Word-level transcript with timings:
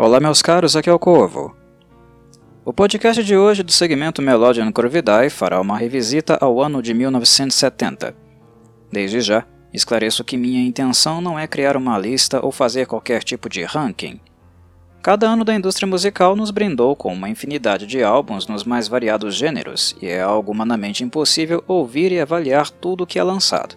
Olá, 0.00 0.20
meus 0.20 0.40
caros, 0.40 0.76
aqui 0.76 0.88
é 0.88 0.92
o 0.92 0.98
Corvo. 0.98 1.56
O 2.64 2.72
podcast 2.72 3.24
de 3.24 3.36
hoje 3.36 3.64
do 3.64 3.72
segmento 3.72 4.22
Melodian 4.22 4.70
Corvidae 4.70 5.28
fará 5.28 5.60
uma 5.60 5.76
revisita 5.76 6.38
ao 6.40 6.62
ano 6.62 6.80
de 6.80 6.94
1970. 6.94 8.14
Desde 8.92 9.20
já, 9.20 9.44
esclareço 9.74 10.22
que 10.22 10.36
minha 10.36 10.64
intenção 10.64 11.20
não 11.20 11.36
é 11.36 11.48
criar 11.48 11.76
uma 11.76 11.98
lista 11.98 12.38
ou 12.46 12.52
fazer 12.52 12.86
qualquer 12.86 13.24
tipo 13.24 13.48
de 13.48 13.64
ranking. 13.64 14.20
Cada 15.02 15.26
ano 15.26 15.44
da 15.44 15.52
indústria 15.52 15.88
musical 15.88 16.36
nos 16.36 16.52
brindou 16.52 16.94
com 16.94 17.12
uma 17.12 17.28
infinidade 17.28 17.84
de 17.84 18.00
álbuns 18.00 18.46
nos 18.46 18.62
mais 18.62 18.86
variados 18.86 19.34
gêneros, 19.34 19.96
e 20.00 20.06
é 20.06 20.20
algo 20.20 20.52
humanamente 20.52 21.02
impossível 21.02 21.64
ouvir 21.66 22.12
e 22.12 22.20
avaliar 22.20 22.70
tudo 22.70 23.02
o 23.02 23.06
que 23.06 23.18
é 23.18 23.22
lançado. 23.24 23.74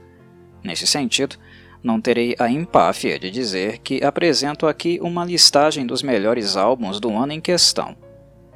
Nesse 0.64 0.86
sentido, 0.86 1.38
não 1.84 2.00
terei 2.00 2.36
a 2.38 2.50
empáfia 2.50 3.18
de 3.18 3.32
dizer 3.32 3.80
que 3.80 4.04
apresento 4.04 4.68
aqui 4.68 5.00
uma 5.02 5.26
listagem 5.26 5.86
dos 5.86 6.04
melhores 6.04 6.56
álbuns 6.56 7.00
do 7.00 7.12
ano 7.16 7.34
em 7.34 7.42
questão. 7.42 7.96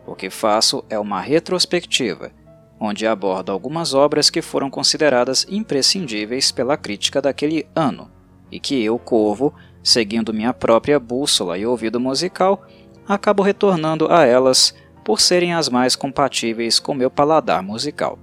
O 0.05 0.15
que 0.15 0.29
faço 0.29 0.83
é 0.89 0.99
uma 0.99 1.19
retrospectiva, 1.19 2.31
onde 2.79 3.07
abordo 3.07 3.51
algumas 3.51 3.93
obras 3.93 4.29
que 4.29 4.41
foram 4.41 4.69
consideradas 4.69 5.45
imprescindíveis 5.49 6.51
pela 6.51 6.77
crítica 6.77 7.21
daquele 7.21 7.65
ano, 7.75 8.11
e 8.51 8.59
que 8.59 8.83
eu, 8.83 8.99
Corvo, 8.99 9.53
seguindo 9.81 10.33
minha 10.33 10.53
própria 10.53 10.99
bússola 10.99 11.57
e 11.57 11.65
ouvido 11.65 11.99
musical, 11.99 12.63
acabo 13.07 13.41
retornando 13.41 14.11
a 14.11 14.25
elas 14.25 14.75
por 15.03 15.19
serem 15.19 15.53
as 15.53 15.69
mais 15.69 15.95
compatíveis 15.95 16.79
com 16.79 16.93
meu 16.93 17.09
paladar 17.09 17.63
musical. 17.63 18.19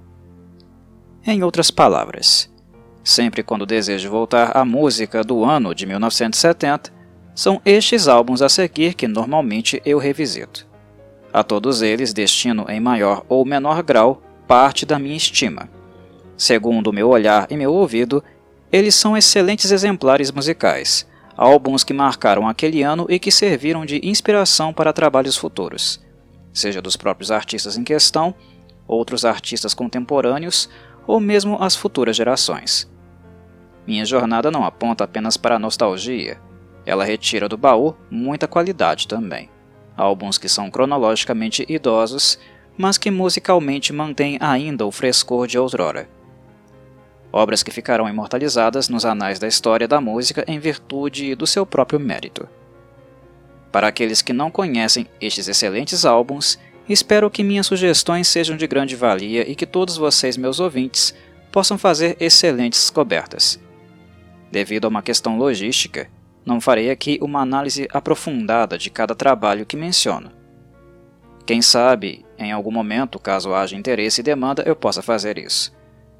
Em 1.24 1.42
outras 1.42 1.70
palavras, 1.70 2.51
Sempre 3.04 3.42
quando 3.42 3.66
desejo 3.66 4.10
voltar 4.10 4.56
à 4.56 4.64
música 4.64 5.24
do 5.24 5.44
ano 5.44 5.74
de 5.74 5.86
1970, 5.86 6.92
são 7.34 7.60
estes 7.64 8.06
álbuns 8.06 8.42
a 8.42 8.48
seguir 8.48 8.94
que 8.94 9.08
normalmente 9.08 9.82
eu 9.84 9.98
revisito. 9.98 10.66
A 11.32 11.42
todos 11.42 11.82
eles 11.82 12.12
destino 12.12 12.66
em 12.68 12.78
maior 12.78 13.24
ou 13.28 13.44
menor 13.44 13.82
grau 13.82 14.22
parte 14.46 14.84
da 14.84 14.98
minha 14.98 15.16
estima. 15.16 15.68
Segundo 16.36 16.92
meu 16.92 17.08
olhar 17.08 17.46
e 17.50 17.56
meu 17.56 17.72
ouvido, 17.72 18.22
eles 18.70 18.94
são 18.94 19.16
excelentes 19.16 19.70
exemplares 19.70 20.30
musicais, 20.30 21.08
álbuns 21.36 21.84
que 21.84 21.94
marcaram 21.94 22.46
aquele 22.46 22.82
ano 22.82 23.06
e 23.08 23.18
que 23.18 23.30
serviram 23.30 23.84
de 23.84 24.00
inspiração 24.06 24.72
para 24.72 24.92
trabalhos 24.92 25.36
futuros, 25.36 26.00
seja 26.52 26.82
dos 26.82 26.96
próprios 26.96 27.30
artistas 27.30 27.76
em 27.76 27.84
questão, 27.84 28.34
outros 28.86 29.24
artistas 29.24 29.74
contemporâneos 29.74 30.68
ou 31.06 31.18
mesmo 31.18 31.56
as 31.60 31.74
futuras 31.74 32.14
gerações. 32.16 32.91
Minha 33.86 34.04
jornada 34.04 34.50
não 34.50 34.64
aponta 34.64 35.04
apenas 35.04 35.36
para 35.36 35.56
a 35.56 35.58
nostalgia, 35.58 36.38
ela 36.84 37.04
retira 37.04 37.48
do 37.48 37.56
baú 37.56 37.94
muita 38.10 38.48
qualidade 38.48 39.06
também. 39.06 39.48
Álbuns 39.96 40.38
que 40.38 40.48
são 40.48 40.70
cronologicamente 40.70 41.64
idosos, 41.68 42.38
mas 42.76 42.98
que 42.98 43.10
musicalmente 43.10 43.92
mantêm 43.92 44.38
ainda 44.40 44.86
o 44.86 44.90
frescor 44.90 45.46
de 45.46 45.58
outrora. 45.58 46.08
Obras 47.32 47.62
que 47.62 47.70
ficarão 47.70 48.08
imortalizadas 48.08 48.88
nos 48.88 49.04
anais 49.04 49.38
da 49.38 49.46
história 49.46 49.86
da 49.86 50.00
música 50.00 50.44
em 50.46 50.58
virtude 50.58 51.34
do 51.34 51.46
seu 51.46 51.64
próprio 51.64 52.00
mérito. 52.00 52.48
Para 53.70 53.88
aqueles 53.88 54.20
que 54.20 54.32
não 54.32 54.50
conhecem 54.50 55.06
estes 55.20 55.48
excelentes 55.48 56.04
álbuns, 56.04 56.58
espero 56.88 57.30
que 57.30 57.42
minhas 57.42 57.66
sugestões 57.66 58.28
sejam 58.28 58.56
de 58.56 58.66
grande 58.66 58.96
valia 58.96 59.48
e 59.50 59.54
que 59.54 59.64
todos 59.64 59.96
vocês, 59.96 60.36
meus 60.36 60.60
ouvintes, 60.60 61.14
possam 61.50 61.78
fazer 61.78 62.16
excelentes 62.20 62.80
descobertas. 62.80 63.58
Devido 64.52 64.84
a 64.84 64.88
uma 64.88 65.00
questão 65.00 65.38
logística, 65.38 66.10
não 66.44 66.60
farei 66.60 66.90
aqui 66.90 67.18
uma 67.22 67.40
análise 67.40 67.88
aprofundada 67.90 68.76
de 68.76 68.90
cada 68.90 69.14
trabalho 69.14 69.64
que 69.64 69.78
menciono. 69.78 70.30
Quem 71.46 71.62
sabe, 71.62 72.22
em 72.38 72.52
algum 72.52 72.70
momento, 72.70 73.18
caso 73.18 73.54
haja 73.54 73.74
interesse 73.74 74.20
e 74.20 74.24
demanda, 74.24 74.62
eu 74.66 74.76
possa 74.76 75.00
fazer 75.00 75.38
isso. 75.38 75.74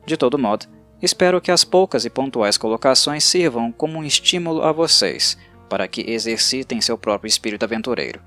De 0.07 0.17
todo 0.17 0.39
modo, 0.39 0.65
espero 1.03 1.43
que 1.43 1.51
as 1.51 1.63
poucas 1.63 2.07
e 2.07 2.11
pontuais 2.11 2.57
colocações 2.57 3.23
sirvam 3.23 3.71
como 3.71 3.99
um 3.99 4.05
estímulo 4.05 4.63
a 4.63 4.73
vocês 4.73 5.37
para 5.69 5.87
que 5.87 6.11
exercitem 6.11 6.81
seu 6.81 6.97
próprio 6.97 7.29
espírito 7.29 7.65
aventureiro. 7.65 8.23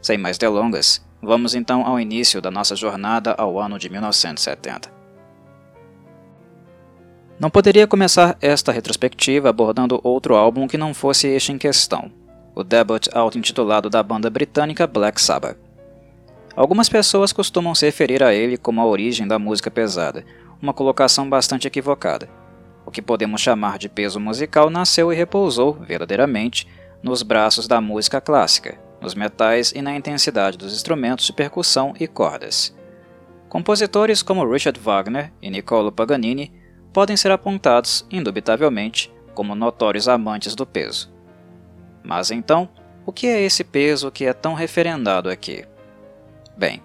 Sem 0.00 0.16
mais 0.16 0.38
delongas, 0.38 1.04
vamos 1.20 1.56
então 1.56 1.84
ao 1.84 1.98
início 1.98 2.40
da 2.40 2.52
nossa 2.52 2.76
jornada 2.76 3.34
ao 3.36 3.58
ano 3.58 3.80
de 3.80 3.88
1970. 3.88 4.97
Não 7.40 7.48
poderia 7.48 7.86
começar 7.86 8.36
esta 8.42 8.72
retrospectiva 8.72 9.48
abordando 9.48 10.00
outro 10.02 10.34
álbum 10.34 10.66
que 10.66 10.76
não 10.76 10.92
fosse 10.92 11.28
este 11.28 11.52
em 11.52 11.58
questão, 11.58 12.10
o 12.52 12.64
debut 12.64 13.06
auto-intitulado 13.12 13.88
da 13.88 14.02
banda 14.02 14.28
britânica 14.28 14.88
Black 14.88 15.20
Sabbath. 15.20 15.56
Algumas 16.56 16.88
pessoas 16.88 17.32
costumam 17.32 17.76
se 17.76 17.86
referir 17.86 18.24
a 18.24 18.34
ele 18.34 18.56
como 18.56 18.80
a 18.80 18.86
origem 18.86 19.28
da 19.28 19.38
música 19.38 19.70
pesada, 19.70 20.24
uma 20.60 20.74
colocação 20.74 21.30
bastante 21.30 21.68
equivocada. 21.68 22.28
O 22.84 22.90
que 22.90 23.00
podemos 23.00 23.40
chamar 23.40 23.78
de 23.78 23.88
peso 23.88 24.18
musical 24.18 24.68
nasceu 24.68 25.12
e 25.12 25.16
repousou, 25.16 25.74
verdadeiramente, 25.74 26.66
nos 27.00 27.22
braços 27.22 27.68
da 27.68 27.80
música 27.80 28.20
clássica, 28.20 28.76
nos 29.00 29.14
metais 29.14 29.70
e 29.70 29.80
na 29.80 29.94
intensidade 29.94 30.58
dos 30.58 30.74
instrumentos 30.74 31.26
de 31.26 31.32
percussão 31.32 31.94
e 32.00 32.08
cordas. 32.08 32.76
Compositores 33.48 34.22
como 34.22 34.44
Richard 34.44 34.80
Wagner 34.80 35.32
e 35.40 35.48
Niccolo 35.48 35.92
Paganini 35.92 36.57
podem 36.98 37.16
ser 37.16 37.30
apontados, 37.30 38.04
indubitavelmente, 38.10 39.08
como 39.32 39.54
notórios 39.54 40.08
amantes 40.08 40.56
do 40.56 40.66
peso. 40.66 41.08
Mas 42.02 42.32
então, 42.32 42.68
o 43.06 43.12
que 43.12 43.28
é 43.28 43.40
esse 43.40 43.62
peso 43.62 44.10
que 44.10 44.24
é 44.24 44.32
tão 44.32 44.52
referendado 44.52 45.30
aqui? 45.30 45.64
Bem, 46.56 46.82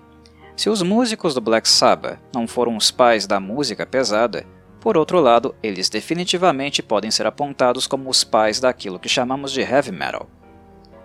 se 0.56 0.70
os 0.70 0.84
músicos 0.84 1.34
do 1.34 1.42
Black 1.42 1.68
Sabbath 1.68 2.20
não 2.32 2.48
foram 2.48 2.78
os 2.78 2.92
pais 2.92 3.26
da 3.26 3.40
música 3.40 3.88
pesada, 3.88 4.46
por 4.80 4.98
outro 4.98 5.20
lado, 5.20 5.56
eles 5.64 5.90
definitivamente 5.90 6.84
podem 6.84 7.10
ser 7.10 7.26
apontados 7.26 7.88
como 7.88 8.08
os 8.08 8.24
pais 8.24 8.60
daquilo 8.60 9.00
que 9.00 9.10
chamamos 9.10 9.52
de 9.52 9.62
heavy 9.62 9.92
metal. 9.92 10.30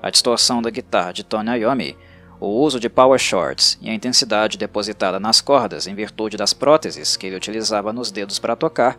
A 0.02 0.10
distorção 0.10 0.60
da 0.60 0.68
guitarra 0.68 1.12
de 1.12 1.24
Tony 1.24 1.60
Iommi 1.60 1.96
o 2.40 2.46
uso 2.46 2.78
de 2.78 2.88
power 2.88 3.18
shorts 3.18 3.78
e 3.80 3.90
a 3.90 3.94
intensidade 3.94 4.56
depositada 4.56 5.18
nas 5.18 5.40
cordas 5.40 5.86
em 5.86 5.94
virtude 5.94 6.36
das 6.36 6.52
próteses 6.52 7.16
que 7.16 7.26
ele 7.26 7.36
utilizava 7.36 7.92
nos 7.92 8.10
dedos 8.10 8.38
para 8.38 8.54
tocar, 8.54 8.98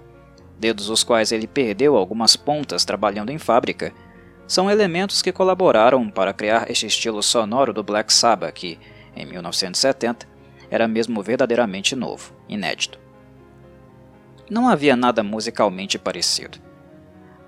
dedos 0.60 0.90
os 0.90 1.04
quais 1.04 1.32
ele 1.32 1.48
perdeu 1.48 1.96
algumas 1.96 2.36
pontas 2.36 2.84
trabalhando 2.84 3.32
em 3.32 3.38
fábrica, 3.38 3.94
são 4.46 4.70
elementos 4.70 5.22
que 5.22 5.32
colaboraram 5.32 6.10
para 6.10 6.34
criar 6.34 6.70
este 6.70 6.88
estilo 6.88 7.22
sonoro 7.22 7.72
do 7.72 7.84
Black 7.84 8.12
Sabbath 8.12 8.54
que, 8.54 8.80
em 9.16 9.26
1970, 9.26 10.28
era 10.70 10.88
mesmo 10.88 11.22
verdadeiramente 11.22 11.96
novo, 11.96 12.34
inédito. 12.48 13.00
Não 14.50 14.68
havia 14.68 14.96
nada 14.96 15.22
musicalmente 15.24 16.00
parecido. 16.00 16.58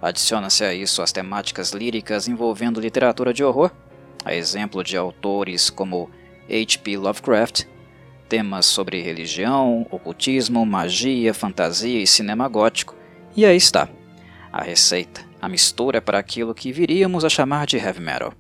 Adiciona-se 0.02 0.64
a 0.64 0.74
isso 0.74 1.02
as 1.02 1.12
temáticas 1.12 1.72
líricas 1.72 2.28
envolvendo 2.28 2.80
literatura 2.80 3.34
de 3.34 3.44
horror, 3.44 3.72
a 4.24 4.34
exemplo 4.34 4.84
de 4.84 4.98
autores 4.98 5.70
como 5.70 6.10
H.P. 6.50 6.98
Lovecraft, 6.98 7.66
temas 8.28 8.66
sobre 8.66 9.02
religião, 9.02 9.86
ocultismo, 9.92 10.66
magia, 10.66 11.34
fantasia 11.34 12.02
e 12.02 12.08
cinema 12.08 12.48
gótico, 12.48 12.96
e 13.36 13.46
aí 13.46 13.58
está, 13.58 13.90
a 14.52 14.64
receita, 14.64 15.22
a 15.42 15.50
mistura 15.50 16.02
para 16.02 16.20
aquilo 16.20 16.54
que 16.54 16.72
viríamos 16.72 17.26
a 17.26 17.30
chamar 17.30 17.66
de 17.66 17.78
heavy 17.78 18.00
metal. 18.00 18.34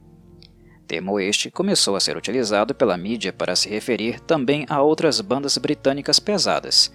Termo 0.88 1.20
este 1.20 1.50
começou 1.50 1.96
a 1.96 2.00
ser 2.02 2.18
utilizado 2.18 2.76
pela 2.76 2.98
mídia 2.98 3.32
para 3.32 3.56
se 3.56 3.70
referir 3.70 4.20
também 4.20 4.66
a 4.70 4.82
outras 4.82 5.22
bandas 5.22 5.58
britânicas 5.58 6.20
pesadas, 6.20 6.92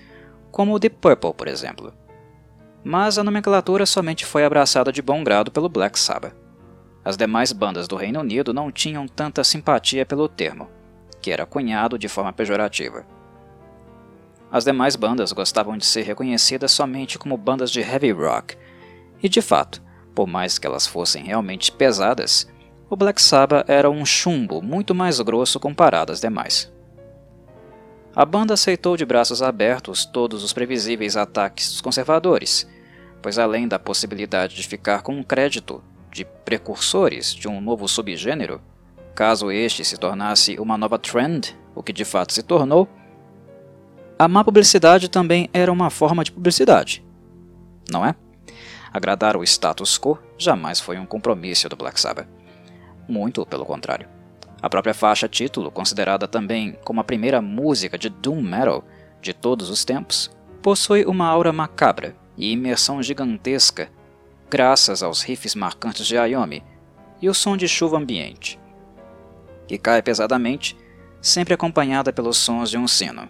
como 0.50 0.78
Deep 0.78 0.96
Purple, 1.00 1.32
por 1.32 1.48
exemplo. 1.48 1.94
Mas 2.84 3.18
a 3.18 3.24
nomenclatura 3.24 3.86
somente 3.86 4.24
foi 4.24 4.44
abraçada 4.44 4.92
de 4.92 5.00
bom 5.00 5.24
grado 5.24 5.50
pelo 5.50 5.68
Black 5.68 5.98
Sabbath. 5.98 6.45
As 7.06 7.16
demais 7.16 7.52
bandas 7.52 7.86
do 7.86 7.94
Reino 7.94 8.18
Unido 8.18 8.52
não 8.52 8.72
tinham 8.72 9.06
tanta 9.06 9.44
simpatia 9.44 10.04
pelo 10.04 10.28
termo, 10.28 10.68
que 11.22 11.30
era 11.30 11.46
cunhado 11.46 11.96
de 11.96 12.08
forma 12.08 12.32
pejorativa. 12.32 13.06
As 14.50 14.64
demais 14.64 14.96
bandas 14.96 15.30
gostavam 15.30 15.78
de 15.78 15.86
ser 15.86 16.02
reconhecidas 16.02 16.72
somente 16.72 17.16
como 17.16 17.36
bandas 17.36 17.70
de 17.70 17.80
heavy 17.80 18.10
rock, 18.10 18.56
e 19.22 19.28
de 19.28 19.40
fato, 19.40 19.80
por 20.16 20.26
mais 20.26 20.58
que 20.58 20.66
elas 20.66 20.84
fossem 20.84 21.22
realmente 21.22 21.70
pesadas, 21.70 22.50
o 22.90 22.96
Black 22.96 23.22
Sabbath 23.22 23.70
era 23.70 23.88
um 23.88 24.04
chumbo 24.04 24.60
muito 24.60 24.92
mais 24.92 25.20
grosso 25.20 25.60
comparado 25.60 26.10
às 26.10 26.20
demais. 26.20 26.72
A 28.16 28.24
banda 28.24 28.54
aceitou 28.54 28.96
de 28.96 29.06
braços 29.06 29.42
abertos 29.42 30.04
todos 30.04 30.42
os 30.42 30.52
previsíveis 30.52 31.16
ataques 31.16 31.70
dos 31.70 31.80
conservadores, 31.80 32.68
pois 33.22 33.38
além 33.38 33.68
da 33.68 33.78
possibilidade 33.78 34.56
de 34.56 34.66
ficar 34.66 35.02
com 35.02 35.12
um 35.12 35.22
crédito 35.22 35.80
de 36.16 36.24
precursores 36.24 37.34
de 37.34 37.46
um 37.46 37.60
novo 37.60 37.86
subgênero, 37.86 38.62
caso 39.14 39.50
este 39.50 39.84
se 39.84 39.98
tornasse 39.98 40.58
uma 40.58 40.78
nova 40.78 40.98
trend, 40.98 41.54
o 41.74 41.82
que 41.82 41.92
de 41.92 42.06
fato 42.06 42.32
se 42.32 42.42
tornou, 42.42 42.88
a 44.18 44.26
má 44.26 44.42
publicidade 44.42 45.10
também 45.10 45.50
era 45.52 45.70
uma 45.70 45.90
forma 45.90 46.24
de 46.24 46.32
publicidade, 46.32 47.04
não 47.92 48.04
é? 48.04 48.14
Agradar 48.90 49.36
o 49.36 49.44
status 49.44 49.98
quo 49.98 50.18
jamais 50.38 50.80
foi 50.80 50.98
um 50.98 51.04
compromisso 51.04 51.68
do 51.68 51.76
Black 51.76 52.00
Sabbath. 52.00 52.26
Muito 53.06 53.44
pelo 53.44 53.66
contrário. 53.66 54.08
A 54.62 54.70
própria 54.70 54.94
faixa 54.94 55.28
título, 55.28 55.70
considerada 55.70 56.26
também 56.26 56.78
como 56.82 56.98
a 56.98 57.04
primeira 57.04 57.42
música 57.42 57.98
de 57.98 58.08
doom 58.08 58.40
metal 58.40 58.82
de 59.20 59.34
todos 59.34 59.68
os 59.68 59.84
tempos, 59.84 60.30
possui 60.62 61.04
uma 61.04 61.26
aura 61.26 61.52
macabra 61.52 62.16
e 62.38 62.52
imersão 62.52 63.02
gigantesca, 63.02 63.90
graças 64.50 65.02
aos 65.02 65.22
riffs 65.22 65.54
marcantes 65.54 66.06
de 66.06 66.16
Ayomi 66.16 66.62
e 67.20 67.28
o 67.28 67.34
som 67.34 67.56
de 67.56 67.66
chuva 67.66 67.96
ambiente, 67.96 68.58
que 69.66 69.78
cai 69.78 70.02
pesadamente, 70.02 70.76
sempre 71.20 71.54
acompanhada 71.54 72.12
pelos 72.12 72.38
sons 72.38 72.70
de 72.70 72.78
um 72.78 72.86
sino. 72.86 73.28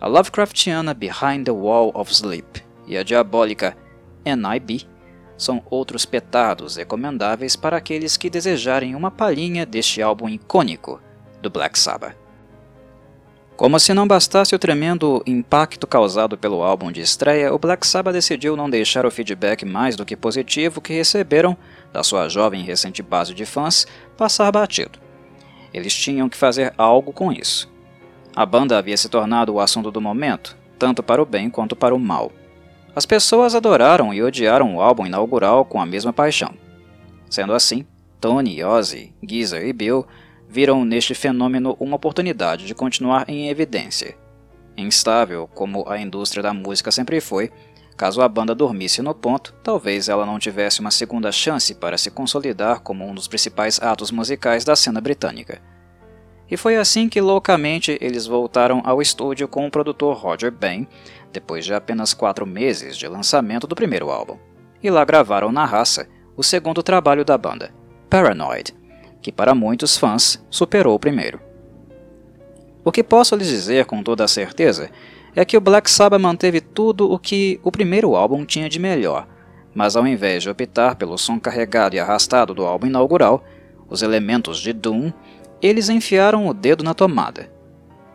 A 0.00 0.06
Lovecraftiana 0.06 0.94
Behind 0.94 1.44
the 1.44 1.50
Wall 1.50 1.90
of 1.94 2.12
Sleep 2.12 2.62
e 2.86 2.96
a 2.96 3.02
diabólica 3.02 3.76
NIB 4.24 4.88
são 5.36 5.62
outros 5.70 6.04
petardos 6.04 6.76
recomendáveis 6.76 7.56
para 7.56 7.76
aqueles 7.76 8.16
que 8.16 8.30
desejarem 8.30 8.94
uma 8.94 9.10
palhinha 9.10 9.64
deste 9.64 10.02
álbum 10.02 10.28
icônico 10.28 11.00
do 11.40 11.50
Black 11.50 11.78
Sabbath. 11.78 12.19
Como 13.60 13.78
se 13.78 13.92
não 13.92 14.08
bastasse 14.08 14.54
o 14.54 14.58
tremendo 14.58 15.22
impacto 15.26 15.86
causado 15.86 16.38
pelo 16.38 16.62
álbum 16.62 16.90
de 16.90 17.02
estreia, 17.02 17.52
o 17.52 17.58
Black 17.58 17.86
Sabbath 17.86 18.14
decidiu 18.14 18.56
não 18.56 18.70
deixar 18.70 19.04
o 19.04 19.10
feedback 19.10 19.66
mais 19.66 19.96
do 19.96 20.06
que 20.06 20.16
positivo 20.16 20.80
que 20.80 20.94
receberam 20.94 21.54
da 21.92 22.02
sua 22.02 22.26
jovem 22.26 22.62
e 22.62 22.64
recente 22.64 23.02
base 23.02 23.34
de 23.34 23.44
fãs 23.44 23.86
passar 24.16 24.50
batido. 24.50 24.98
Eles 25.74 25.94
tinham 25.94 26.26
que 26.26 26.38
fazer 26.38 26.72
algo 26.78 27.12
com 27.12 27.30
isso. 27.30 27.70
A 28.34 28.46
banda 28.46 28.78
havia 28.78 28.96
se 28.96 29.10
tornado 29.10 29.52
o 29.52 29.60
assunto 29.60 29.90
do 29.90 30.00
momento, 30.00 30.56
tanto 30.78 31.02
para 31.02 31.20
o 31.20 31.26
bem 31.26 31.50
quanto 31.50 31.76
para 31.76 31.94
o 31.94 31.98
mal. 31.98 32.32
As 32.96 33.04
pessoas 33.04 33.54
adoraram 33.54 34.14
e 34.14 34.22
odiaram 34.22 34.74
o 34.74 34.80
álbum 34.80 35.04
inaugural 35.04 35.66
com 35.66 35.82
a 35.82 35.84
mesma 35.84 36.14
paixão. 36.14 36.54
Sendo 37.28 37.52
assim, 37.52 37.84
Tony, 38.18 38.64
Ozzy, 38.64 39.12
Geezer 39.22 39.66
e 39.66 39.72
Bill 39.74 40.06
viram 40.50 40.84
neste 40.84 41.14
fenômeno 41.14 41.76
uma 41.78 41.94
oportunidade 41.94 42.66
de 42.66 42.74
continuar 42.74 43.24
em 43.28 43.48
evidência. 43.48 44.16
Instável 44.76 45.48
como 45.54 45.88
a 45.88 45.96
indústria 45.96 46.42
da 46.42 46.52
música 46.52 46.90
sempre 46.90 47.20
foi, 47.20 47.52
caso 47.96 48.20
a 48.20 48.28
banda 48.28 48.52
dormisse 48.52 49.00
no 49.00 49.14
ponto, 49.14 49.54
talvez 49.62 50.08
ela 50.08 50.26
não 50.26 50.40
tivesse 50.40 50.80
uma 50.80 50.90
segunda 50.90 51.30
chance 51.30 51.72
para 51.76 51.96
se 51.96 52.10
consolidar 52.10 52.80
como 52.80 53.06
um 53.06 53.14
dos 53.14 53.28
principais 53.28 53.80
atos 53.80 54.10
musicais 54.10 54.64
da 54.64 54.74
cena 54.74 55.00
britânica. 55.00 55.62
E 56.50 56.56
foi 56.56 56.76
assim 56.76 57.08
que 57.08 57.20
loucamente 57.20 57.96
eles 58.00 58.26
voltaram 58.26 58.82
ao 58.84 59.00
estúdio 59.00 59.46
com 59.46 59.64
o 59.68 59.70
produtor 59.70 60.16
Roger 60.16 60.50
Bain, 60.50 60.84
depois 61.32 61.64
de 61.64 61.72
apenas 61.72 62.12
quatro 62.12 62.44
meses 62.44 62.96
de 62.96 63.06
lançamento 63.06 63.68
do 63.68 63.76
primeiro 63.76 64.10
álbum. 64.10 64.36
E 64.82 64.90
lá 64.90 65.04
gravaram 65.04 65.52
na 65.52 65.64
raça 65.64 66.08
o 66.36 66.42
segundo 66.42 66.82
trabalho 66.82 67.24
da 67.24 67.38
banda, 67.38 67.72
Paranoid, 68.08 68.74
que 69.20 69.32
para 69.32 69.54
muitos 69.54 69.96
fãs 69.96 70.42
superou 70.50 70.94
o 70.94 70.98
primeiro. 70.98 71.40
O 72.84 72.90
que 72.90 73.02
posso 73.02 73.36
lhes 73.36 73.48
dizer 73.48 73.84
com 73.84 74.02
toda 74.02 74.24
a 74.24 74.28
certeza 74.28 74.90
é 75.36 75.44
que 75.44 75.56
o 75.56 75.60
Black 75.60 75.90
Sabbath 75.90 76.20
manteve 76.20 76.60
tudo 76.60 77.10
o 77.10 77.18
que 77.18 77.60
o 77.62 77.70
primeiro 77.70 78.16
álbum 78.16 78.44
tinha 78.44 78.68
de 78.68 78.78
melhor, 78.78 79.28
mas 79.74 79.96
ao 79.96 80.06
invés 80.06 80.42
de 80.42 80.50
optar 80.50 80.96
pelo 80.96 81.18
som 81.18 81.38
carregado 81.38 81.94
e 81.94 82.00
arrastado 82.00 82.54
do 82.54 82.64
álbum 82.64 82.86
inaugural, 82.86 83.44
os 83.88 84.02
elementos 84.02 84.58
de 84.58 84.72
Doom 84.72 85.12
eles 85.60 85.88
enfiaram 85.88 86.46
o 86.48 86.54
dedo 86.54 86.82
na 86.82 86.94
tomada. 86.94 87.50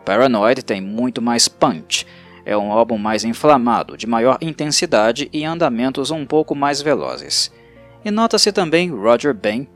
Paranoid 0.04 0.62
tem 0.62 0.80
muito 0.80 1.22
mais 1.22 1.48
punch, 1.48 2.06
é 2.44 2.56
um 2.56 2.72
álbum 2.72 2.98
mais 2.98 3.24
inflamado, 3.24 3.96
de 3.96 4.06
maior 4.06 4.38
intensidade 4.40 5.28
e 5.32 5.44
andamentos 5.44 6.10
um 6.10 6.24
pouco 6.26 6.54
mais 6.54 6.82
velozes. 6.82 7.52
E 8.04 8.10
nota-se 8.10 8.52
também 8.52 8.90
Roger 8.90 9.34
Bain 9.34 9.66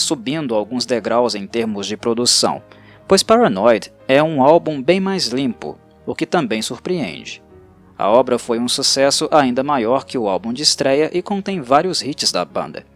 subindo 0.00 0.54
alguns 0.54 0.84
degraus 0.84 1.34
em 1.34 1.46
termos 1.46 1.86
de 1.86 1.96
produção, 1.96 2.62
pois 3.06 3.22
Paranoid 3.22 3.92
é 4.08 4.22
um 4.22 4.42
álbum 4.42 4.82
bem 4.82 5.00
mais 5.00 5.28
limpo, 5.28 5.78
o 6.06 6.14
que 6.14 6.26
também 6.26 6.62
surpreende. 6.62 7.42
A 7.96 8.08
obra 8.08 8.38
foi 8.38 8.58
um 8.58 8.68
sucesso 8.68 9.28
ainda 9.30 9.62
maior 9.62 10.04
que 10.04 10.16
o 10.16 10.28
álbum 10.28 10.52
de 10.52 10.62
estreia 10.62 11.10
e 11.12 11.20
contém 11.20 11.60
vários 11.60 12.02
hits 12.02 12.32
da 12.32 12.44
banda, 12.44 12.86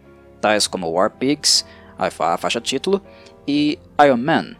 tais 0.41 0.67
como 0.67 0.89
War 0.89 1.11
Pigs, 1.11 1.65
a 1.97 2.09
faixa 2.37 2.59
título, 2.59 3.01
e 3.47 3.77
Iron 4.03 4.17
Man, 4.17 4.55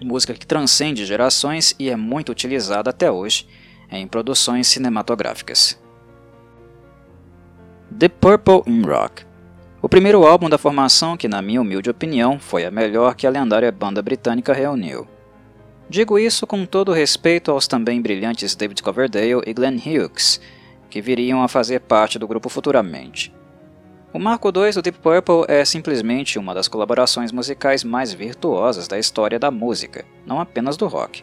música 0.00 0.34
que 0.34 0.46
transcende 0.46 1.04
gerações 1.04 1.74
e 1.78 1.90
é 1.90 1.96
muito 1.96 2.30
utilizada 2.30 2.90
até 2.90 3.10
hoje 3.10 3.48
em 3.90 4.06
produções 4.06 4.68
cinematográficas. 4.68 5.78
The 7.98 8.08
Purple 8.08 8.62
in 8.66 8.82
Rock 8.82 9.27
o 9.80 9.88
primeiro 9.88 10.26
álbum 10.26 10.48
da 10.48 10.58
formação 10.58 11.16
que, 11.16 11.28
na 11.28 11.40
minha 11.40 11.60
humilde 11.60 11.88
opinião, 11.88 12.38
foi 12.40 12.64
a 12.64 12.70
melhor 12.70 13.14
que 13.14 13.26
a 13.26 13.30
lendária 13.30 13.70
banda 13.70 14.02
britânica 14.02 14.52
reuniu. 14.52 15.06
Digo 15.88 16.18
isso 16.18 16.46
com 16.46 16.66
todo 16.66 16.92
respeito 16.92 17.50
aos 17.50 17.68
também 17.68 18.02
brilhantes 18.02 18.54
David 18.54 18.82
Coverdale 18.82 19.42
e 19.46 19.54
Glenn 19.54 19.78
Hughes, 19.78 20.40
que 20.90 21.00
viriam 21.00 21.42
a 21.42 21.48
fazer 21.48 21.80
parte 21.80 22.18
do 22.18 22.26
grupo 22.26 22.48
futuramente. 22.48 23.32
O 24.12 24.18
Marco 24.18 24.48
II 24.48 24.72
do 24.72 24.82
Deep 24.82 24.98
Purple 24.98 25.44
é 25.46 25.64
simplesmente 25.64 26.38
uma 26.38 26.54
das 26.54 26.66
colaborações 26.66 27.30
musicais 27.30 27.84
mais 27.84 28.12
virtuosas 28.12 28.88
da 28.88 28.98
história 28.98 29.38
da 29.38 29.50
música, 29.50 30.04
não 30.26 30.40
apenas 30.40 30.76
do 30.76 30.88
rock. 30.88 31.22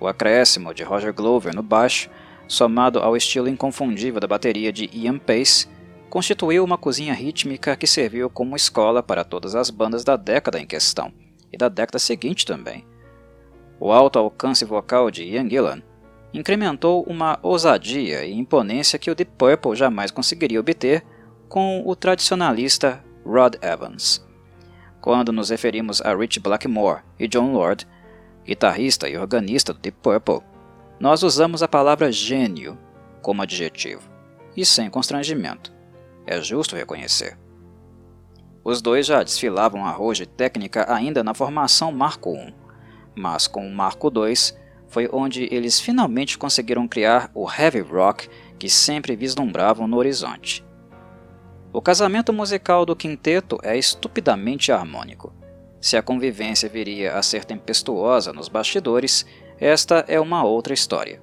O 0.00 0.08
acréscimo 0.08 0.74
de 0.74 0.82
Roger 0.82 1.12
Glover 1.12 1.54
no 1.54 1.62
baixo, 1.62 2.10
somado 2.48 2.98
ao 2.98 3.16
estilo 3.16 3.48
inconfundível 3.48 4.18
da 4.18 4.26
bateria 4.26 4.72
de 4.72 4.90
Ian 4.92 5.18
Pace, 5.18 5.68
constituiu 6.10 6.64
uma 6.64 6.76
cozinha 6.76 7.14
rítmica 7.14 7.76
que 7.76 7.86
serviu 7.86 8.28
como 8.28 8.56
escola 8.56 9.00
para 9.02 9.24
todas 9.24 9.54
as 9.54 9.70
bandas 9.70 10.02
da 10.02 10.16
década 10.16 10.58
em 10.58 10.66
questão, 10.66 11.12
e 11.52 11.56
da 11.56 11.68
década 11.68 12.00
seguinte 12.00 12.44
também. 12.44 12.84
O 13.78 13.92
alto 13.92 14.18
alcance 14.18 14.64
vocal 14.64 15.10
de 15.10 15.22
Ian 15.24 15.48
Gillan 15.48 15.82
incrementou 16.34 17.02
uma 17.04 17.38
ousadia 17.42 18.24
e 18.24 18.32
imponência 18.32 18.98
que 18.98 19.10
o 19.10 19.14
Deep 19.14 19.32
Purple 19.38 19.76
jamais 19.76 20.10
conseguiria 20.10 20.60
obter 20.60 21.04
com 21.48 21.82
o 21.86 21.96
tradicionalista 21.96 23.02
Rod 23.24 23.54
Evans. 23.62 24.24
Quando 25.00 25.32
nos 25.32 25.48
referimos 25.48 26.02
a 26.02 26.14
Rich 26.14 26.40
Blackmore 26.40 27.02
e 27.18 27.26
John 27.26 27.52
Lord, 27.52 27.86
guitarrista 28.44 29.08
e 29.08 29.16
organista 29.16 29.72
do 29.72 29.80
Deep 29.80 29.98
Purple, 30.02 30.40
nós 30.98 31.22
usamos 31.22 31.62
a 31.62 31.68
palavra 31.68 32.12
gênio 32.12 32.76
como 33.22 33.42
adjetivo, 33.42 34.02
e 34.56 34.64
sem 34.64 34.90
constrangimento, 34.90 35.72
é 36.30 36.40
justo 36.40 36.76
reconhecer. 36.76 37.36
Os 38.62 38.80
dois 38.80 39.04
já 39.04 39.22
desfilavam 39.22 39.84
a 39.84 39.90
roja 39.90 40.24
técnica 40.24 40.86
ainda 40.92 41.24
na 41.24 41.34
formação 41.34 41.90
Marco 41.90 42.36
I, 42.36 42.54
mas 43.16 43.48
com 43.48 43.66
o 43.66 43.74
Marco 43.74 44.12
II 44.14 44.34
foi 44.86 45.08
onde 45.12 45.48
eles 45.52 45.80
finalmente 45.80 46.38
conseguiram 46.38 46.86
criar 46.86 47.30
o 47.34 47.50
heavy 47.50 47.80
rock 47.80 48.28
que 48.58 48.68
sempre 48.68 49.16
vislumbravam 49.16 49.88
no 49.88 49.96
horizonte. 49.96 50.64
O 51.72 51.82
casamento 51.82 52.32
musical 52.32 52.86
do 52.86 52.94
quinteto 52.94 53.58
é 53.62 53.76
estupidamente 53.76 54.70
harmônico. 54.70 55.32
Se 55.80 55.96
a 55.96 56.02
convivência 56.02 56.68
viria 56.68 57.14
a 57.14 57.22
ser 57.22 57.44
tempestuosa 57.44 58.32
nos 58.32 58.48
bastidores, 58.48 59.26
esta 59.58 60.04
é 60.06 60.20
uma 60.20 60.44
outra 60.44 60.74
história. 60.74 61.20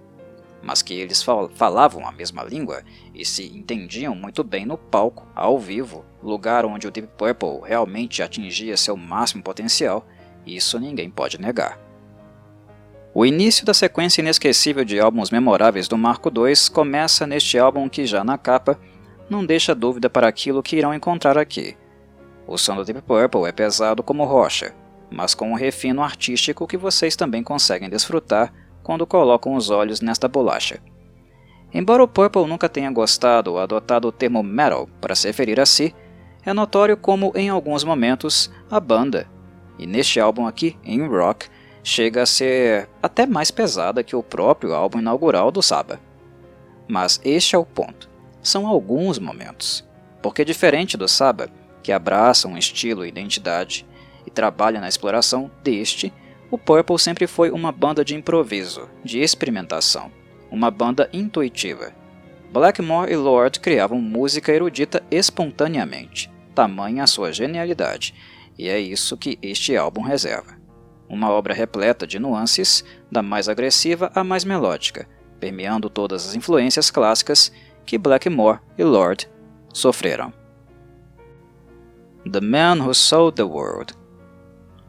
Mas 0.61 0.81
que 0.81 0.93
eles 0.93 1.21
fal 1.21 1.49
falavam 1.49 2.07
a 2.07 2.11
mesma 2.11 2.43
língua 2.43 2.83
e 3.13 3.23
se 3.23 3.45
entendiam 3.55 4.15
muito 4.15 4.43
bem 4.43 4.65
no 4.65 4.77
palco, 4.77 5.27
ao 5.35 5.59
vivo, 5.59 6.03
lugar 6.21 6.65
onde 6.65 6.87
o 6.87 6.91
Deep 6.91 7.09
Purple 7.17 7.61
realmente 7.63 8.21
atingia 8.21 8.75
seu 8.75 8.97
máximo 8.97 9.43
potencial, 9.43 10.05
isso 10.45 10.79
ninguém 10.79 11.09
pode 11.09 11.39
negar. 11.39 11.79
O 13.13 13.25
início 13.25 13.65
da 13.65 13.73
sequência 13.73 14.21
inesquecível 14.21 14.85
de 14.85 14.99
álbuns 14.99 15.31
memoráveis 15.31 15.87
do 15.87 15.97
Marco 15.97 16.29
II 16.29 16.53
começa 16.71 17.25
neste 17.25 17.57
álbum 17.57 17.89
que 17.89 18.05
já 18.05 18.23
na 18.23 18.37
capa 18.37 18.79
não 19.29 19.45
deixa 19.45 19.73
dúvida 19.73 20.09
para 20.09 20.27
aquilo 20.27 20.63
que 20.63 20.75
irão 20.75 20.93
encontrar 20.93 21.37
aqui. 21.37 21.75
O 22.45 22.57
som 22.57 22.75
do 22.75 22.85
Deep 22.85 23.01
Purple 23.01 23.45
é 23.45 23.51
pesado 23.51 24.03
como 24.03 24.23
rocha, 24.23 24.73
mas 25.09 25.33
com 25.33 25.51
um 25.51 25.55
refino 25.55 26.03
artístico 26.03 26.67
que 26.67 26.77
vocês 26.77 27.15
também 27.15 27.43
conseguem 27.43 27.89
desfrutar 27.89 28.53
quando 28.87 29.05
colocam 29.05 29.53
os 29.53 29.69
olhos 29.69 29.99
nesta 29.99 30.29
bolacha. 30.29 30.79
Embora 31.73 32.01
o 32.01 32.07
Purple 32.07 32.47
nunca 32.47 32.69
tenha 32.69 32.89
gostado 32.89 33.51
ou 33.51 33.59
adotado 33.59 34.07
o 34.07 34.13
termo 34.13 34.41
metal 34.41 34.87
para 35.01 35.13
se 35.13 35.27
referir 35.27 35.59
a 35.59 35.65
si, 35.65 35.93
é 36.45 36.53
notório 36.53 36.95
como 36.95 37.33
em 37.35 37.49
alguns 37.49 37.83
momentos 37.83 38.49
a 38.71 38.79
banda, 38.79 39.27
e 39.77 39.85
neste 39.85 40.21
álbum 40.21 40.47
aqui, 40.47 40.77
em 40.85 41.05
rock, 41.05 41.49
chega 41.83 42.21
a 42.21 42.25
ser 42.25 42.87
até 43.03 43.25
mais 43.25 43.51
pesada 43.51 44.05
que 44.05 44.15
o 44.15 44.23
próprio 44.23 44.73
álbum 44.73 44.99
inaugural 44.99 45.51
do 45.51 45.61
Saba. 45.61 45.99
Mas 46.87 47.19
este 47.25 47.57
é 47.57 47.59
o 47.59 47.65
ponto 47.65 48.09
são 48.41 48.65
alguns 48.65 49.19
momentos, 49.19 49.83
porque 50.21 50.45
diferente 50.45 50.95
do 50.95 51.09
Saba, 51.09 51.49
que 51.83 51.91
abraça 51.91 52.47
um 52.47 52.57
estilo 52.57 53.05
e 53.05 53.09
identidade 53.09 53.85
e 54.25 54.31
trabalha 54.31 54.79
na 54.79 54.87
exploração 54.87 55.51
deste, 55.61 56.13
o 56.49 56.57
Purple 56.57 56.97
sempre 56.97 57.27
foi 57.27 57.51
uma 57.51 57.71
banda 57.71 58.03
de 58.05 58.15
improviso, 58.15 58.89
de 59.03 59.19
experimentação, 59.19 60.11
uma 60.49 60.71
banda 60.71 61.09
intuitiva. 61.11 61.93
Blackmore 62.51 63.11
e 63.11 63.15
Lord 63.15 63.59
criavam 63.59 63.99
música 63.99 64.53
erudita 64.53 65.03
espontaneamente, 65.11 66.31
tamanha 66.55 67.03
a 67.03 67.07
sua 67.07 67.33
genialidade, 67.33 68.15
e 68.57 68.69
é 68.69 68.79
isso 68.79 69.17
que 69.17 69.37
este 69.41 69.75
álbum 69.75 70.01
reserva. 70.01 70.57
Uma 71.09 71.29
obra 71.29 71.53
repleta 71.53 72.07
de 72.07 72.19
nuances, 72.19 72.83
da 73.11 73.21
mais 73.21 73.47
agressiva 73.49 74.11
à 74.15 74.23
mais 74.23 74.43
melódica, 74.43 75.07
permeando 75.39 75.89
todas 75.89 76.27
as 76.27 76.35
influências 76.35 76.89
clássicas 76.89 77.51
que 77.85 77.97
Blackmore 77.97 78.59
e 78.77 78.83
Lord 78.83 79.29
sofreram. 79.73 80.33
The 82.29 82.41
Man 82.41 82.83
Who 82.83 82.93
Sold 82.93 83.35
the 83.35 83.43
World 83.43 83.93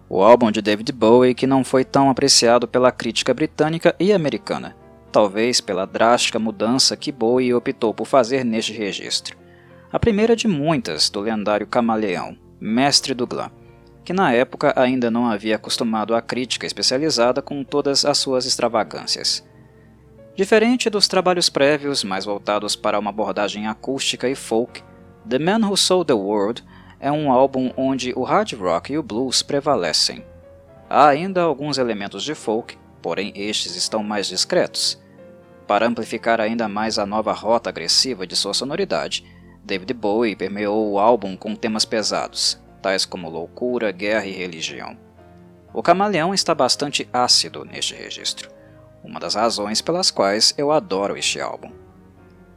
o 0.09 0.23
álbum 0.23 0.51
de 0.51 0.63
David 0.63 0.91
Bowie 0.93 1.35
que 1.35 1.47
não 1.47 1.63
foi 1.63 1.85
tão 1.85 2.09
apreciado 2.09 2.67
pela 2.67 2.91
crítica 2.91 3.35
britânica 3.35 3.95
e 4.01 4.13
americana, 4.13 4.75
talvez 5.13 5.61
pela 5.61 5.87
drástica 5.87 6.39
mudança 6.39 6.97
que 6.97 7.13
Bowie 7.13 7.53
optou 7.53 7.93
por 7.93 8.07
fazer 8.07 8.45
neste 8.45 8.73
registro. 8.73 9.37
A 9.93 9.99
primeira 9.99 10.35
de 10.35 10.49
muitas 10.49 11.11
do 11.11 11.21
lendário 11.21 11.67
camaleão, 11.67 12.37
mestre 12.61 13.15
do 13.15 13.27
glam, 13.27 13.51
que 14.05 14.13
na 14.13 14.33
época 14.33 14.73
ainda 14.77 15.11
não 15.11 15.27
havia 15.27 15.57
acostumado 15.57 16.15
a 16.15 16.23
crítica 16.23 16.67
especializada 16.67 17.43
com 17.43 17.63
todas 17.63 18.05
as 18.05 18.17
suas 18.17 18.47
extravagâncias. 18.47 19.47
Diferente 20.35 20.89
dos 20.89 21.09
trabalhos 21.09 21.51
prévios, 21.51 22.05
mais 22.05 22.25
voltados 22.25 22.77
para 22.77 22.99
uma 22.99 23.11
abordagem 23.11 23.67
acústica 23.67 24.29
e 24.29 24.35
folk, 24.35 24.83
The 25.29 25.39
Man 25.39 25.67
Who 25.67 25.77
Sold 25.77 26.07
the 26.07 26.15
World 26.15 26.65
é 27.01 27.11
um 27.13 27.31
álbum 27.31 27.73
onde 27.77 28.13
o 28.17 28.23
hard 28.23 28.53
rock 28.55 28.93
e 28.93 28.99
o 28.99 29.03
blues 29.03 29.43
prevalecem. 29.43 30.25
Há 30.91 31.07
ainda 31.09 31.43
alguns 31.43 31.79
elementos 31.79 32.25
de 32.25 32.35
folk, 32.35 32.77
porém 33.01 33.33
estes 33.35 33.77
estão 33.77 34.03
mais 34.03 34.27
discretos. 34.27 34.99
Para 35.67 35.87
amplificar 35.87 36.41
ainda 36.41 36.67
mais 36.67 36.99
a 36.99 37.07
nova 37.07 37.33
rota 37.33 37.69
agressiva 37.69 38.27
de 38.27 38.35
sua 38.35 38.55
sonoridade, 38.55 39.25
David 39.63 39.93
Bowie 39.93 40.35
permeou 40.35 40.91
o 40.91 40.99
álbum 40.99 41.37
com 41.37 41.55
temas 41.55 41.85
pesados, 41.85 42.59
tais 42.81 43.05
como 43.05 43.29
loucura, 43.29 43.93
guerra 43.93 44.27
e 44.27 44.33
religião. 44.33 44.97
O 45.75 45.83
camaleão 45.83 46.33
está 46.33 46.55
bastante 46.55 47.07
ácido 47.13 47.65
neste 47.65 47.95
registro, 47.95 48.51
uma 49.05 49.21
das 49.21 49.35
razões 49.35 49.83
pelas 49.83 50.11
quais 50.11 50.55
eu 50.57 50.73
adoro 50.73 51.17
este 51.17 51.39
álbum. 51.39 51.71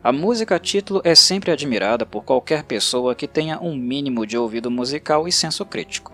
A 0.04 0.12
música 0.12 0.58
título 0.58 1.00
é 1.04 1.14
sempre 1.14 1.52
admirada 1.52 2.08
por 2.08 2.24
qualquer 2.24 2.64
pessoa 2.64 3.14
que 3.14 3.28
tenha 3.28 3.60
um 3.60 3.76
mínimo 3.76 4.26
de 4.26 4.36
ouvido 4.36 4.72
musical 4.72 5.28
e 5.28 5.32
senso 5.32 5.64
crítico, 5.64 6.12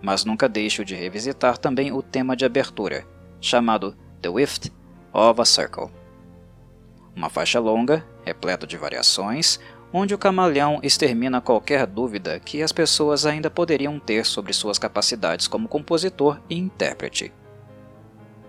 mas 0.00 0.24
nunca 0.24 0.48
deixo 0.48 0.84
de 0.84 0.94
revisitar 0.94 1.58
também 1.58 1.90
o 1.90 2.00
tema 2.00 2.36
de 2.36 2.44
abertura, 2.44 3.04
chamado 3.40 3.96
The 4.22 4.28
Wift 4.28 4.72
of 5.12 5.40
a 5.40 5.44
Circle. 5.44 5.90
Uma 7.16 7.28
faixa 7.28 7.58
longa, 7.58 8.06
repleta 8.24 8.68
de 8.68 8.76
variações, 8.76 9.58
onde 9.92 10.14
o 10.14 10.18
camaleão 10.18 10.78
extermina 10.80 11.40
qualquer 11.40 11.86
dúvida 11.86 12.38
que 12.38 12.62
as 12.62 12.70
pessoas 12.70 13.26
ainda 13.26 13.50
poderiam 13.50 13.98
ter 13.98 14.24
sobre 14.24 14.52
suas 14.52 14.78
capacidades 14.78 15.48
como 15.48 15.66
compositor 15.66 16.40
e 16.48 16.56
intérprete. 16.56 17.32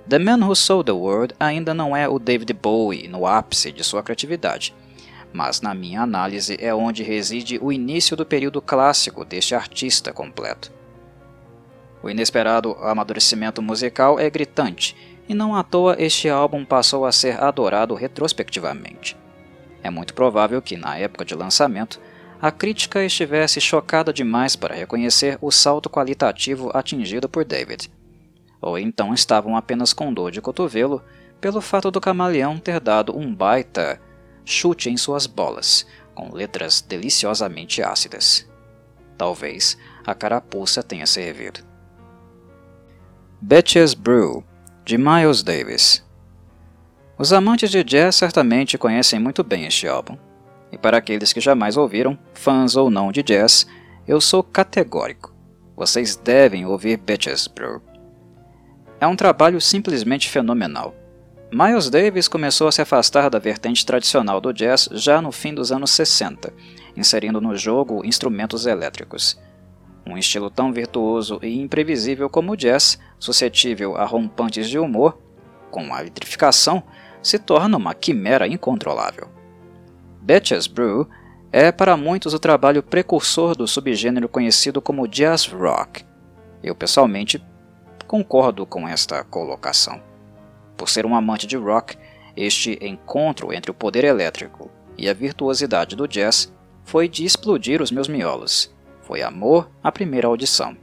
The 0.08 0.20
Man 0.20 0.46
Who 0.46 0.56
Sold 0.56 0.86
the 0.86 0.92
World 0.92 1.34
ainda 1.40 1.74
não 1.74 1.98
é 1.98 2.08
o 2.08 2.20
David 2.20 2.54
Bowie 2.54 3.08
no 3.08 3.26
ápice 3.26 3.72
de 3.72 3.84
sua 3.84 4.04
criatividade, 4.04 4.72
mas 5.34 5.62
na 5.62 5.74
minha 5.74 6.04
análise 6.04 6.56
é 6.62 6.72
onde 6.76 7.02
reside 7.02 7.58
o 7.60 7.72
início 7.72 8.16
do 8.16 8.24
período 8.24 8.62
clássico 8.62 9.26
deste 9.26 9.56
artista 9.56 10.14
completo. 10.14 10.72
O 12.04 12.10
inesperado 12.10 12.74
amadurecimento 12.82 13.64
musical 13.64 14.20
é 14.20 14.30
gritante, 14.30 14.96
e 15.28 15.34
não 15.34 15.56
à 15.56 15.64
toa 15.64 15.96
este 15.98 16.30
álbum 16.30 16.64
passou 16.64 17.04
a 17.04 17.12
ser 17.12 17.44
adorado 17.44 17.96
retrospectivamente. 17.96 19.18
É 19.82 19.90
muito 19.90 20.14
provável 20.14 20.62
que, 20.62 20.78
na 20.78 20.96
época 21.00 21.26
de 21.26 21.34
lançamento, 21.34 22.00
a 22.40 22.52
crítica 22.52 23.04
estivesse 23.04 23.60
chocada 23.60 24.14
demais 24.14 24.56
para 24.56 24.76
reconhecer 24.76 25.40
o 25.42 25.50
salto 25.50 25.90
qualitativo 25.90 26.70
atingido 26.76 27.28
por 27.28 27.44
David 27.44 27.90
ou 28.66 28.80
então 28.80 29.14
estavam 29.14 29.56
apenas 29.56 29.94
com 29.94 30.12
dor 30.12 30.32
de 30.32 30.42
cotovelo 30.42 31.04
pelo 31.40 31.62
fato 31.62 31.92
do 31.92 32.02
camaleão 32.02 32.58
ter 32.58 32.80
dado 32.80 33.16
um 33.16 33.34
baita 33.34 34.02
chute 34.44 34.90
em 34.90 34.98
suas 34.98 35.28
bolas, 35.28 35.86
com 36.16 36.34
letras 36.34 36.82
deliciosamente 36.82 37.84
ácidas. 37.84 38.50
Talvez 39.16 39.78
a 40.04 40.16
carapuça 40.16 40.82
tenha 40.82 41.06
servido. 41.06 41.60
Betches 43.40 43.94
Brew, 43.94 44.44
de 44.84 44.98
Miles 44.98 45.44
Davis. 45.44 46.04
Os 47.20 47.32
amantes 47.32 47.70
de 47.70 47.84
jazz 47.84 48.16
certamente 48.16 48.80
conhecem 48.80 49.20
muito 49.20 49.44
bem 49.44 49.68
este 49.68 49.88
álbum. 49.88 50.18
E 50.72 50.78
para 50.78 50.98
aqueles 50.98 51.32
que 51.32 51.40
jamais 51.40 51.78
ouviram, 51.78 52.18
fãs 52.34 52.76
ou 52.76 52.90
não 52.90 53.12
de 53.12 53.22
jazz, 53.22 53.68
eu 54.08 54.20
sou 54.20 54.42
categórico. 54.42 55.36
Vocês 55.76 56.16
devem 56.16 56.66
ouvir 56.66 56.98
Betches 56.98 57.46
Brew. 57.48 57.95
É 59.00 59.08
um 59.08 59.16
trabalho 59.16 59.60
simplesmente 59.60 60.30
fenomenal. 60.30 60.96
Miles 61.52 61.90
Davis 61.90 62.28
começou 62.28 62.68
a 62.68 62.72
se 62.72 62.82
afastar 62.82 63.30
da 63.30 63.40
vertente 63.40 63.86
tradicional 63.86 64.42
do 64.42 64.52
jazz 64.52 64.90
já 64.92 65.22
no 65.22 65.32
fim 65.32 65.54
dos 65.54 65.72
anos 65.72 65.92
60, 65.92 66.54
inserindo 66.98 67.40
no 67.40 67.56
jogo 67.56 68.06
instrumentos 68.06 68.66
elétricos. 68.66 69.40
Um 70.06 70.18
estilo 70.18 70.50
tão 70.50 70.72
virtuoso 70.72 71.40
e 71.42 71.60
imprevisível 71.60 72.30
como 72.30 72.54
o 72.54 72.58
jazz, 72.58 73.00
suscetível 73.20 73.96
a 73.96 74.06
rompantes 74.06 74.70
de 74.70 74.78
humor, 74.78 75.18
com 75.72 75.94
a 75.94 76.04
vitrificação, 76.04 76.84
se 77.22 77.40
torna 77.40 77.78
uma 77.78 77.94
quimera 77.94 78.48
incontrolável. 78.48 79.28
Betches 80.22 80.68
Brew 80.68 81.08
é 81.52 81.72
para 81.72 81.96
muitos 81.96 82.34
o 82.34 82.40
trabalho 82.40 82.84
precursor 82.84 83.56
do 83.56 83.68
subgênero 83.68 84.28
conhecido 84.28 84.82
como 84.82 85.08
jazz 85.08 85.48
rock. 85.48 86.04
Eu 86.62 86.76
pessoalmente 86.76 87.44
Concordo 88.08 88.66
com 88.66 88.88
esta 88.88 89.24
colocação. 89.24 90.02
Por 90.78 90.90
ser 90.90 91.06
um 91.06 91.16
amante 91.16 91.48
de 91.48 91.58
rock, 91.58 91.98
este 92.36 92.78
encontro 92.82 93.54
entre 93.54 93.72
o 93.72 93.74
poder 93.74 94.04
elétrico 94.04 94.70
e 94.98 95.10
a 95.10 95.14
virtuosidade 95.14 95.96
do 95.96 96.08
jazz 96.08 96.54
foi 96.84 97.08
de 97.08 97.26
explodir 97.26 97.82
os 97.82 97.92
meus 97.92 98.08
miolos. 98.08 98.74
Foi 99.02 99.22
amor 99.22 99.70
à 99.84 99.92
primeira 99.92 100.28
audição. 100.28 100.78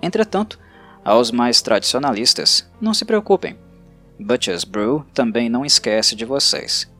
Entretanto, 0.00 0.58
aos 1.04 1.30
mais 1.30 1.60
tradicionalistas, 1.60 2.68
não 2.80 2.94
se 2.94 3.04
preocupem. 3.04 3.58
Butcher's 4.18 4.64
Brew 4.64 5.04
também 5.12 5.48
não 5.48 5.64
esquece 5.64 6.14
de 6.14 6.24
vocês. 6.24 6.90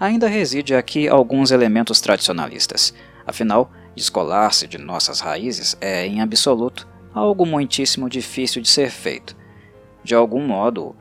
Ainda 0.00 0.26
reside 0.26 0.74
aqui 0.74 1.06
alguns 1.06 1.50
elementos 1.50 2.00
tradicionalistas, 2.00 2.92
afinal, 3.26 3.70
descolar-se 3.94 4.66
de 4.66 4.78
nossas 4.78 5.20
raízes 5.20 5.76
é, 5.80 6.06
em 6.06 6.20
absoluto, 6.20 6.88
algo 7.14 7.46
muitíssimo 7.46 8.08
difícil 8.08 8.62
de 8.62 8.68
ser 8.68 8.90
feito. 8.90 9.36
De 10.02 10.14
algum 10.14 10.44
modo, 10.46 10.94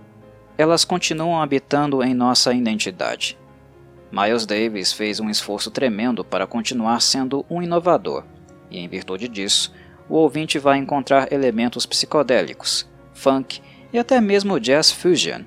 elas 0.58 0.86
continuam 0.86 1.42
habitando 1.42 2.04
em 2.04 2.14
nossa 2.14 2.54
identidade. 2.54 3.38
Miles 4.12 4.46
Davis 4.46 4.92
fez 4.92 5.20
um 5.20 5.30
esforço 5.30 5.72
tremendo 5.72 6.24
para 6.24 6.46
continuar 6.46 7.02
sendo 7.02 7.46
um 7.50 7.62
inovador, 7.62 8.24
e 8.70 8.80
em 8.80 8.88
virtude 8.88 9.28
disso, 9.28 9.74
o 10.10 10.16
ouvinte 10.16 10.60
vai 10.60 10.78
encontrar 10.78 11.32
elementos 11.32 11.86
psicodélicos, 11.86 12.88
funk 13.14 13.62
e 13.94 13.98
até 13.98 14.20
mesmo 14.20 14.60
jazz 14.60 14.92
fusion 14.92 15.44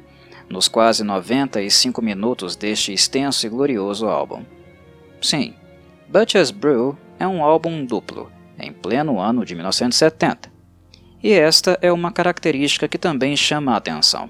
nos 0.48 0.68
quase 0.68 1.02
95 1.02 2.02
minutos 2.02 2.56
deste 2.56 2.92
extenso 2.92 3.46
e 3.46 3.50
glorioso 3.50 4.06
álbum. 4.06 4.44
Sim, 5.20 5.54
Butcher's 6.08 6.50
Brew 6.50 6.96
é 7.18 7.26
um 7.26 7.42
álbum 7.42 7.84
duplo, 7.84 8.30
em 8.58 8.72
pleno 8.72 9.18
ano 9.18 9.44
de 9.44 9.54
1970, 9.54 10.52
e 11.24 11.32
esta 11.32 11.78
é 11.80 11.90
uma 11.90 12.12
característica 12.12 12.86
que 12.86 12.98
também 12.98 13.34
chama 13.34 13.72
a 13.72 13.76
atenção. 13.78 14.28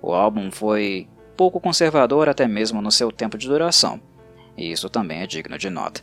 O 0.00 0.14
álbum 0.14 0.50
foi 0.50 1.06
pouco 1.36 1.60
conservador 1.60 2.26
até 2.26 2.48
mesmo 2.48 2.80
no 2.80 2.90
seu 2.90 3.12
tempo 3.12 3.36
de 3.36 3.46
duração, 3.46 4.00
e 4.56 4.72
isso 4.72 4.88
também 4.88 5.20
é 5.20 5.26
digno 5.26 5.58
de 5.58 5.68
nota. 5.68 6.00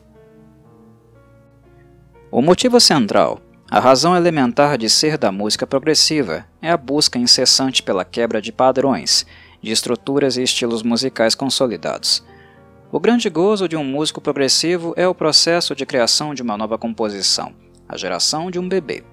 O 2.29 2.43
motivo 2.43 2.79
central, 2.79 3.41
a 3.71 3.79
razão 3.79 4.15
elementar 4.15 4.77
de 4.77 4.87
ser 4.87 5.17
da 5.17 5.31
música 5.31 5.65
progressiva, 5.65 6.45
é 6.61 6.69
a 6.69 6.77
busca 6.77 7.17
incessante 7.17 7.81
pela 7.81 8.05
quebra 8.05 8.39
de 8.39 8.51
padrões, 8.51 9.25
de 9.63 9.71
estruturas 9.71 10.37
e 10.37 10.43
estilos 10.43 10.83
musicais 10.83 11.33
consolidados. 11.33 12.23
O 12.91 12.99
grande 12.99 13.31
gozo 13.31 13.67
de 13.67 13.75
um 13.75 13.83
músico 13.83 14.21
progressivo 14.21 14.93
é 14.95 15.07
o 15.07 15.15
processo 15.15 15.75
de 15.75 15.87
criação 15.87 16.35
de 16.35 16.43
uma 16.43 16.55
nova 16.55 16.77
composição, 16.77 17.51
a 17.89 17.97
geração 17.97 18.51
de 18.51 18.59
um 18.59 18.69
bebê 18.69 19.03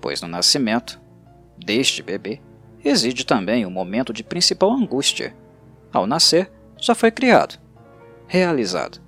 pois 0.00 0.20
no 0.22 0.28
nascimento 0.28 1.00
deste 1.56 2.02
bebê 2.02 2.40
reside 2.78 3.24
também 3.24 3.66
o 3.66 3.70
momento 3.70 4.12
de 4.12 4.22
principal 4.22 4.70
angústia. 4.70 5.34
Ao 5.92 6.06
nascer, 6.06 6.50
já 6.78 6.94
foi 6.94 7.10
criado, 7.10 7.58
realizado, 8.28 9.00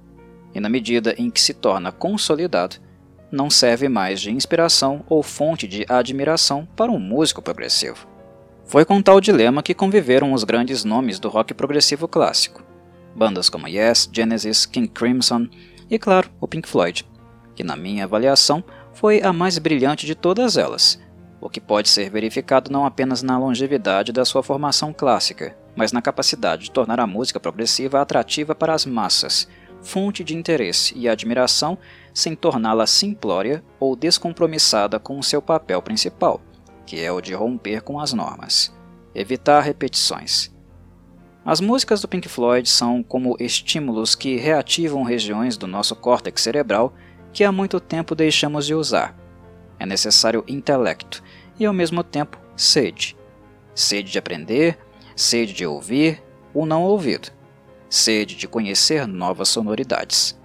e 0.55 0.61
na 0.61 0.69
medida 0.69 1.15
em 1.19 1.31
que 1.31 1.41
se 1.41 1.55
torna 1.55 1.93
consolidado, 1.93 2.77
não 3.31 3.51
serve 3.51 3.89
mais 3.89 4.21
de 4.21 4.31
inspiração 4.31 5.05
ou 5.09 5.23
fonte 5.23 5.69
de 5.69 5.85
admiração 5.89 6.67
para 6.75 6.91
um 6.91 6.99
músico 6.99 7.43
progressivo. 7.43 8.09
Foi 8.65 8.85
com 8.85 9.01
tal 9.01 9.21
dilema 9.21 9.63
que 9.63 9.75
conviveram 9.75 10.33
os 10.33 10.45
grandes 10.45 10.85
nomes 10.85 11.19
do 11.19 11.29
rock 11.29 11.55
progressivo 11.55 12.09
clássico, 12.09 12.63
bandas 13.15 13.49
como 13.49 13.69
Yes, 13.69 14.09
Genesis, 14.13 14.67
King 14.67 14.89
Crimson 14.89 15.49
e, 15.91 15.99
claro, 15.99 16.31
o 16.41 16.49
Pink 16.49 16.69
Floyd, 16.69 17.07
que, 17.55 17.65
na 17.65 17.77
minha 17.77 18.05
avaliação, 18.05 18.63
foi 18.93 19.23
a 19.23 19.33
mais 19.33 19.59
brilhante 19.59 20.07
de 20.07 20.15
todas 20.15 20.57
elas, 20.57 20.99
o 21.41 21.49
que 21.49 21.61
pode 21.61 21.89
ser 21.89 22.11
verificado 22.11 22.71
não 22.71 22.85
apenas 22.85 23.23
na 23.23 23.39
longevidade 23.39 24.13
da 24.13 24.25
sua 24.25 24.43
formação 24.43 24.93
clássica, 24.93 25.57
mas 25.77 25.93
na 25.93 26.03
capacidade 26.03 26.65
de 26.65 26.71
tornar 26.71 26.99
a 26.99 27.07
música 27.07 27.39
progressiva 27.39 28.01
atrativa 28.01 28.55
para 28.55 28.75
as 28.75 28.85
massas, 28.85 29.49
fonte 29.81 30.25
de 30.25 30.37
interesse 30.37 30.93
e 30.97 31.09
admiração, 31.09 31.79
sem 32.13 32.35
torná-la 32.35 32.87
simplória 32.87 33.63
ou 33.79 33.95
descompromissada 33.95 34.99
com 34.99 35.19
o 35.19 35.23
seu 35.23 35.41
papel 35.41 35.81
principal, 35.81 36.41
que 36.85 37.01
é 37.01 37.13
o 37.13 37.21
de 37.21 37.35
romper 37.35 37.83
com 37.83 38.01
as 38.01 38.13
normas, 38.13 38.75
evitar 39.15 39.61
repetições. 39.61 40.53
As 41.45 41.61
músicas 41.61 42.01
do 42.01 42.09
Pink 42.09 42.29
Floyd 42.29 42.69
são 42.69 43.03
como 43.03 43.37
estímulos 43.39 44.17
que 44.17 44.37
reativam 44.37 45.05
regiões 45.05 45.57
do 45.57 45.69
nosso 45.69 45.95
córtex 45.95 46.43
cerebral 46.43 46.93
que 47.39 47.45
há 47.45 47.53
muito 47.53 47.79
tempo 47.79 48.17
deixamos 48.17 48.67
de 48.67 48.75
usar. 48.75 49.17
É 49.79 49.87
necessário 49.87 50.43
intelecto 50.49 51.23
e, 51.57 51.65
ao 51.65 51.73
mesmo 51.73 52.03
tempo, 52.03 52.37
sede. 52.57 53.17
Sede 53.77 54.11
de 54.11 54.19
aprender, 54.19 54.77
sede 55.15 55.53
de 55.53 55.65
ouvir 55.65 56.21
o 56.53 56.67
não 56.67 56.83
ouvido, 56.83 57.29
sede 57.89 58.35
de 58.35 58.49
conhecer 58.49 59.07
novas 59.07 59.49
sonoridades. 59.51 60.37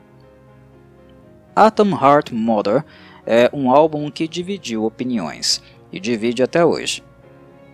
Atom 1.55 1.99
Heart 1.99 2.31
Mother 2.31 2.85
é 3.25 3.49
um 3.51 3.71
álbum 3.71 4.11
que 4.11 4.27
dividiu 4.27 4.85
opiniões 4.85 5.63
e 5.91 5.99
divide 5.99 6.43
até 6.43 6.63
hoje. 6.63 7.03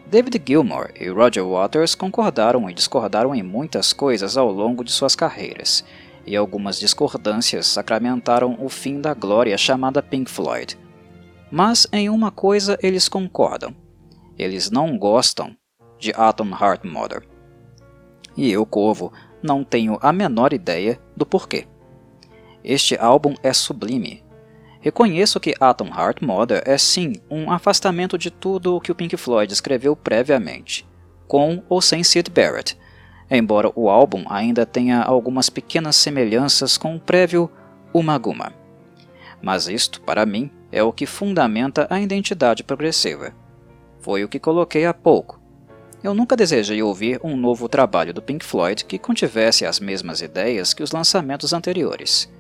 David 0.08 0.42
Gilmour 0.48 0.92
e 0.98 1.10
Roger 1.10 1.46
Waters 1.46 1.94
concordaram 1.94 2.70
e 2.70 2.74
discordaram 2.74 3.36
em 3.36 3.44
muitas 3.44 3.92
coisas 3.92 4.38
ao 4.38 4.50
longo 4.50 4.82
de 4.82 4.94
suas 4.94 5.14
carreiras, 5.14 5.84
e 6.30 6.38
algumas 6.38 6.80
discordâncias 6.80 7.66
sacramentaram 7.66 8.56
o 8.60 8.70
fim 8.70 9.02
da 9.02 9.16
glória 9.16 9.58
chamada 9.58 10.04
Pink 10.04 10.30
Floyd. 10.30 10.78
Mas 11.52 11.88
em 11.92 12.08
uma 12.08 12.30
coisa 12.30 12.78
eles 12.84 13.10
concordam: 13.10 13.76
eles 14.38 14.70
não 14.70 14.96
gostam 14.96 15.58
de 15.98 16.14
Atom 16.16 16.52
Heart 16.52 16.86
Mother. 16.86 17.28
E 18.38 18.52
eu, 18.52 18.64
Corvo, 18.64 19.12
não 19.42 19.64
tenho 19.64 19.98
a 20.04 20.14
menor 20.14 20.54
ideia 20.54 21.02
do 21.18 21.26
porquê. 21.26 21.68
Este 22.64 22.96
álbum 22.96 23.34
é 23.42 23.52
sublime. 23.52 24.24
Reconheço 24.82 25.40
que 25.40 25.56
Atom 25.60 25.88
Heart 25.88 26.22
Mother 26.22 26.62
é 26.64 26.78
sim 26.78 27.14
um 27.28 27.52
afastamento 27.52 28.20
de 28.20 28.30
tudo 28.30 28.76
o 28.76 28.80
que 28.80 28.92
o 28.92 28.96
Pink 28.96 29.18
Floyd 29.18 29.52
escreveu 29.52 29.96
previamente, 29.96 30.88
com 31.28 31.64
ou 31.68 31.82
sem 31.82 32.04
Sid 32.04 32.30
Barrett, 32.30 32.78
embora 33.30 33.72
o 33.76 33.90
álbum 33.90 34.26
ainda 34.30 34.66
tenha 34.66 35.02
algumas 35.02 35.50
pequenas 35.50 35.96
semelhanças 35.96 36.78
com 36.78 36.96
o 36.96 37.00
prévio 37.00 37.50
Umaguma. 37.94 38.54
Mas 39.42 39.68
isto, 39.68 40.02
para 40.02 40.26
mim, 40.26 40.52
é 40.72 40.84
o 40.84 40.92
que 40.92 41.06
fundamenta 41.06 41.88
a 41.90 42.00
identidade 42.00 42.64
progressiva. 42.64 43.34
Foi 44.00 44.24
o 44.24 44.30
que 44.30 44.40
coloquei 44.40 44.86
há 44.86 44.94
pouco, 44.94 45.40
eu 46.02 46.14
nunca 46.14 46.36
desejei 46.36 46.82
ouvir 46.82 47.20
um 47.22 47.36
novo 47.36 47.68
trabalho 47.68 48.14
do 48.14 48.22
Pink 48.22 48.46
Floyd 48.46 48.86
que 48.86 48.98
contivesse 48.98 49.66
as 49.66 49.82
mesmas 49.82 50.22
ideias 50.22 50.74
que 50.74 50.82
os 50.82 50.94
lançamentos 50.94 51.52
anteriores. 51.52 52.32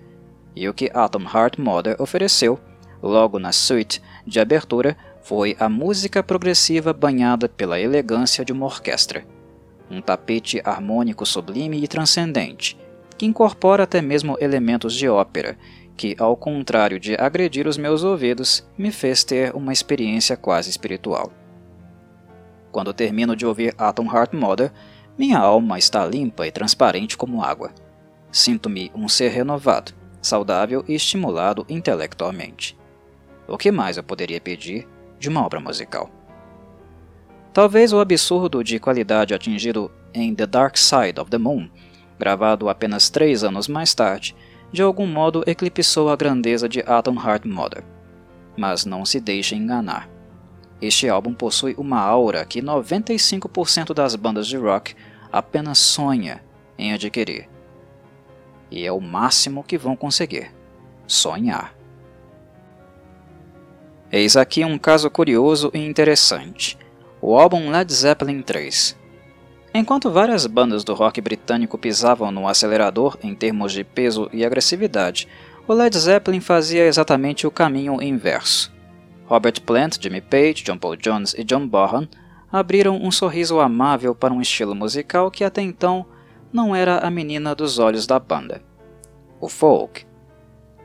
E 0.56 0.68
o 0.70 0.74
que 0.74 0.90
Atom 0.94 1.24
Heart 1.24 1.58
Mother 1.58 2.02
ofereceu, 2.02 2.58
logo 3.04 3.38
na 3.38 3.52
suite 3.52 4.02
de 4.26 4.40
abertura, 4.40 4.96
foi 5.22 5.58
a 5.60 5.68
música 5.68 6.24
progressiva 6.24 6.94
banhada 6.94 7.50
pela 7.50 7.80
elegância 7.80 8.46
de 8.46 8.54
uma 8.54 8.66
orquestra. 8.66 9.26
Um 9.90 10.02
tapete 10.02 10.62
harmônico 10.64 11.26
sublime 11.26 11.84
e 11.84 11.88
transcendente, 11.88 12.78
que 13.18 13.26
incorpora 13.26 13.84
até 13.84 14.02
mesmo 14.02 14.38
elementos 14.40 14.94
de 14.94 15.10
ópera, 15.10 15.58
que, 15.98 16.16
ao 16.18 16.38
contrário 16.38 17.00
de 17.00 17.16
agredir 17.16 17.68
os 17.68 17.78
meus 17.78 18.04
ouvidos, 18.04 18.66
me 18.78 18.92
fez 18.92 19.24
ter 19.24 19.54
uma 19.54 19.74
experiência 19.74 20.38
quase 20.38 20.70
espiritual. 20.70 21.32
Quando 22.72 22.94
termino 22.94 23.36
de 23.36 23.46
ouvir 23.46 23.76
Atom 23.78 24.06
Heart 24.06 24.34
Mother, 24.34 24.72
minha 25.18 25.38
alma 25.38 25.78
está 25.78 26.06
limpa 26.06 26.48
e 26.48 26.52
transparente 26.52 27.18
como 27.18 27.44
água. 27.44 27.72
Sinto-me 28.32 28.92
um 28.96 29.10
ser 29.10 29.30
renovado, 29.30 29.92
saudável 30.22 30.86
e 30.88 30.94
estimulado 30.94 31.66
intelectualmente. 31.68 32.78
O 33.48 33.58
que 33.58 33.72
mais 33.72 33.98
eu 33.98 34.04
poderia 34.04 34.40
pedir 34.40 34.88
de 35.20 35.28
uma 35.28 35.46
obra 35.46 35.60
musical? 35.60 36.10
Talvez 37.54 37.92
o 37.92 38.00
absurdo 38.00 38.64
de 38.64 38.80
qualidade 38.80 39.34
atingido 39.34 39.92
em 40.14 40.36
The 40.36 40.46
Dark 40.46 40.78
Side 40.78 41.20
of 41.20 41.32
the 41.32 41.38
Moon, 41.38 41.70
gravado 42.18 42.70
apenas 42.70 43.10
três 43.10 43.44
anos 43.44 43.68
mais 43.68 43.94
tarde, 43.94 44.36
de 44.72 44.82
algum 44.82 45.08
modo 45.08 45.44
eclipsou 45.48 46.10
a 46.10 46.16
grandeza 46.16 46.70
de 46.70 46.82
Atom 46.82 47.16
Heart 47.16 47.46
Mother. 47.46 47.84
Mas 48.56 48.86
não 48.86 49.04
se 49.04 49.20
deixe 49.20 49.56
enganar. 49.56 50.08
Este 50.82 51.10
álbum 51.10 51.34
possui 51.34 51.74
uma 51.78 52.00
aura 52.00 52.46
que 52.46 52.62
95% 52.62 53.94
das 53.94 54.16
bandas 54.16 54.48
de 54.48 54.58
rock 54.58 54.96
apenas 55.32 55.80
sonha 55.80 56.44
em 56.78 56.94
adquirir. 56.94 57.50
E 58.72 58.86
é 58.86 58.92
o 58.92 59.02
máximo 59.02 59.64
que 59.64 59.78
vão 59.78 59.96
conseguir: 59.96 60.54
sonhar. 61.08 61.76
Eis 64.12 64.38
aqui 64.38 64.64
um 64.64 64.78
caso 64.78 65.10
curioso 65.10 65.72
e 65.74 65.80
interessante: 65.80 66.78
o 67.22 67.38
álbum 67.38 67.70
Led 67.70 67.94
Zeppelin 67.94 68.42
3. 68.42 68.98
Enquanto 69.74 70.12
várias 70.12 70.48
bandas 70.48 70.84
do 70.84 70.94
rock 70.94 71.22
britânico 71.22 71.78
pisavam 71.78 72.32
no 72.32 72.48
acelerador 72.48 73.18
em 73.22 73.36
termos 73.36 73.72
de 73.72 73.84
peso 73.84 74.30
e 74.34 74.44
agressividade, 74.44 75.28
o 75.68 75.74
Led 75.74 75.96
Zeppelin 75.98 76.40
fazia 76.40 76.86
exatamente 76.86 77.46
o 77.46 77.52
caminho 77.52 78.02
inverso. 78.02 78.74
Robert 79.28 79.62
Plant, 79.62 80.02
Jimmy 80.02 80.22
Page, 80.22 80.64
John 80.64 80.78
Paul 80.78 80.96
Jones 80.96 81.36
e 81.38 81.44
John 81.44 81.68
Bonham 81.68 82.08
abriram 82.52 82.98
um 82.98 83.12
sorriso 83.12 83.60
amável 83.60 84.16
para 84.16 84.34
um 84.34 84.42
estilo 84.42 84.74
musical 84.74 85.30
que 85.30 85.44
até 85.44 85.62
então 85.62 86.06
não 86.52 86.76
era 86.76 86.98
a 86.98 87.12
menina 87.12 87.54
dos 87.54 87.78
olhos 87.78 88.08
da 88.08 88.18
banda. 88.18 88.64
O 89.40 89.48
folk. 89.48 90.04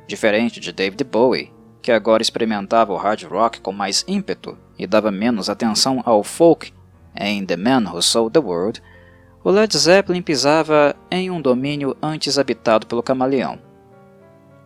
Diferente 0.07 0.61
de 0.61 0.73
David 0.73 1.03
Bowie, 1.05 1.51
que 1.81 1.90
agora 1.90 2.23
experimentava 2.23 2.92
o 2.92 2.97
hard 2.97 3.23
rock 3.23 3.61
com 3.62 3.73
mais 3.73 4.05
ímpeto 4.07 4.59
e 4.78 4.87
dava 4.87 5.10
menos 5.10 5.48
atenção 5.48 6.02
ao 6.04 6.22
folk 6.22 6.72
em 7.16 7.44
The 7.44 7.56
Man 7.56 7.90
Who 7.90 8.02
Sold 8.02 8.32
the 8.32 8.40
World, 8.40 8.82
o 9.42 9.50
Led 9.50 9.76
Zeppelin 9.76 10.22
pisava 10.22 10.96
em 11.10 11.30
um 11.30 11.40
domínio 11.40 11.96
antes 12.02 12.38
habitado 12.38 12.87
pelo 12.87 13.02
camaleão. 13.02 13.58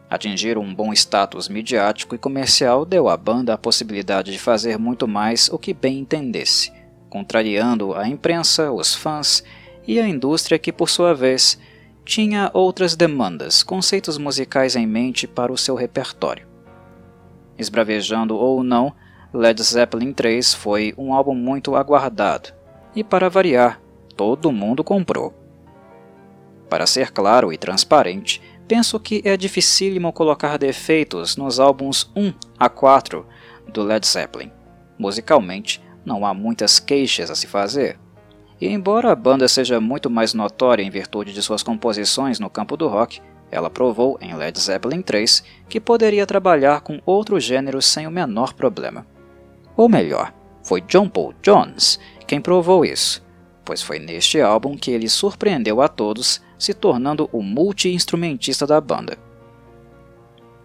Atingir 0.09 0.57
um 0.57 0.75
bom 0.75 0.92
status 0.92 1.49
midiático 1.49 2.14
e 2.14 2.18
comercial 2.18 2.87
deu 2.87 3.09
à 3.09 3.16
banda 3.16 3.53
a 3.53 3.59
possibilidade 3.59 4.33
de 4.33 4.38
fazer 4.38 4.79
muito 4.79 5.07
mais 5.07 5.51
o 5.51 5.59
que 5.59 5.75
bem 5.75 5.99
entendesse, 5.99 6.73
contrariando 7.11 7.94
a 7.94 8.09
imprensa, 8.09 8.73
os 8.73 8.94
fãs 8.94 9.44
e 9.87 10.01
a 10.01 10.09
indústria 10.09 10.59
que, 10.59 10.73
por 10.73 10.88
sua 10.88 11.12
vez, 11.12 11.59
tinha 12.05 12.51
outras 12.55 12.97
demandas, 12.97 13.62
conceitos 13.62 14.16
musicais 14.16 14.77
em 14.77 14.87
mente 14.87 15.27
para 15.27 15.53
o 15.53 15.59
seu 15.59 15.75
repertório. 15.75 16.47
Esbravejando 17.59 18.35
ou 18.35 18.62
não, 18.62 18.94
Led 19.33 19.62
Zeppelin 19.62 20.12
3 20.12 20.55
foi 20.55 20.95
um 20.97 21.12
álbum 21.12 21.35
muito 21.35 21.77
aguardado, 21.77 22.51
e 22.95 23.05
para 23.05 23.29
variar, 23.29 23.81
todo 24.17 24.53
mundo 24.53 24.83
comprou. 24.83 25.35
Para 26.69 26.87
ser 26.87 27.11
claro 27.12 27.53
e 27.53 27.59
transparente, 27.59 28.43
Penso 28.69 29.01
que 29.01 29.23
é 29.25 29.35
dificílimo 29.35 30.12
colocar 30.12 30.59
defeitos 30.59 31.38
nos 31.38 31.59
álbuns 31.59 32.11
1 32.14 32.35
a 32.59 32.69
4 32.69 33.27
do 33.73 33.83
Led 33.83 34.07
Zeppelin. 34.07 34.53
Musicalmente, 34.99 35.83
não 36.05 36.27
há 36.27 36.35
muitas 36.35 36.79
queixas 36.79 37.31
a 37.31 37.35
se 37.35 37.47
fazer. 37.47 37.99
E 38.61 38.69
embora 38.69 39.11
a 39.11 39.17
banda 39.17 39.49
seja 39.49 39.81
muito 39.81 40.11
mais 40.11 40.35
notória 40.35 40.83
em 40.83 40.91
virtude 40.91 41.33
de 41.33 41.41
suas 41.41 41.62
composições 41.62 42.38
no 42.38 42.51
campo 42.51 42.77
do 42.77 42.88
rock, 42.88 43.23
ela 43.51 43.71
provou 43.71 44.19
em 44.21 44.35
Led 44.35 44.61
Zeppelin 44.61 45.01
3 45.01 45.43
que 45.67 45.81
poderia 45.81 46.27
trabalhar 46.27 46.83
com 46.83 47.01
outros 47.07 47.45
gêneros 47.45 47.87
sem 47.87 48.07
o 48.07 48.11
menor 48.11 48.53
problema. 48.53 49.07
Ou 49.79 49.88
melhor, 49.88 50.35
foi 50.61 50.81
John 50.81 51.09
Paul 51.09 51.33
Jones 51.41 52.01
quem 52.27 52.41
provou 52.41 52.85
isso, 52.85 53.25
pois 53.64 53.81
foi 53.81 54.01
neste 54.01 54.41
álbum 54.41 54.77
que 54.77 54.91
ele 54.91 55.09
surpreendeu 55.09 55.81
a 55.81 55.87
todos 55.87 56.43
se 56.59 56.75
tornando 56.75 57.31
o 57.33 57.41
multi-instrumentista 57.41 58.67
da 58.67 58.81
banda. 58.81 59.17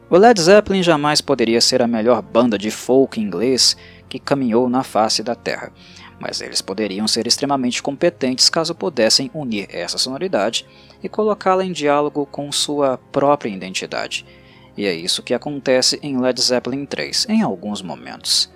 O 0.10 0.18
Led 0.18 0.42
Zeppelin 0.42 0.82
jamais 0.82 1.22
poderia 1.22 1.62
ser 1.62 1.82
a 1.82 1.88
melhor 1.88 2.24
banda 2.24 2.58
de 2.58 2.72
folk 2.72 3.20
inglês 3.22 3.78
que 4.10 4.18
caminhou 4.18 4.68
na 4.68 4.84
face 4.84 5.22
da 5.22 5.36
Terra, 5.36 5.72
mas 6.20 6.42
eles 6.42 6.62
poderiam 6.62 7.08
ser 7.08 7.28
extremamente 7.28 7.84
competentes 7.84 8.50
caso 8.50 8.74
pudessem 8.74 9.30
unir 9.34 9.68
essa 9.70 10.00
sonoridade 10.00 10.66
e 11.04 11.08
colocá-la 11.08 11.64
em 11.64 11.72
diálogo 11.72 12.26
com 12.26 12.52
sua 12.52 12.98
própria 13.12 13.50
identidade. 13.52 14.26
E 14.76 14.86
é 14.86 14.94
isso 14.94 15.22
que 15.22 15.36
acontece 15.36 16.00
em 16.02 16.20
Led 16.20 16.42
Zeppelin 16.42 16.86
3 16.86 17.28
em 17.30 17.44
alguns 17.44 17.82
momentos. 17.82 18.53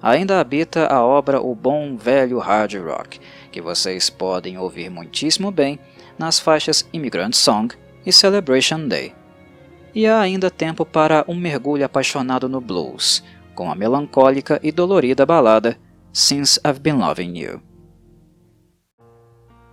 Ainda 0.00 0.40
habita 0.40 0.86
a 0.86 1.04
obra 1.04 1.40
o 1.40 1.54
bom 1.54 1.96
velho 1.96 2.38
hard 2.38 2.74
rock, 2.76 3.20
que 3.50 3.60
vocês 3.60 4.08
podem 4.08 4.56
ouvir 4.56 4.88
muitíssimo 4.90 5.50
bem 5.50 5.78
nas 6.16 6.38
faixas 6.38 6.88
Immigrant 6.92 7.34
Song 7.34 7.74
e 8.06 8.12
Celebration 8.12 8.86
Day. 8.86 9.14
e 9.94 10.06
há 10.06 10.20
ainda 10.20 10.50
tempo 10.50 10.84
para 10.84 11.24
um 11.26 11.34
mergulho 11.34 11.84
apaixonado 11.84 12.48
no 12.48 12.60
blues, 12.60 13.24
com 13.54 13.70
a 13.70 13.74
melancólica 13.74 14.60
e 14.62 14.70
dolorida 14.70 15.26
balada 15.26 15.76
Since 16.12 16.60
I've 16.64 16.78
Been 16.78 16.98
Loving 16.98 17.36
You. 17.36 17.62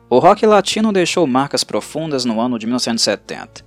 O 0.10 0.20
rock 0.20 0.46
latino 0.46 0.92
deixou 0.92 1.28
marcas 1.28 1.64
profundas 1.64 2.26
no 2.26 2.40
ano 2.40 2.58
de 2.58 2.66
1970, 2.66 3.64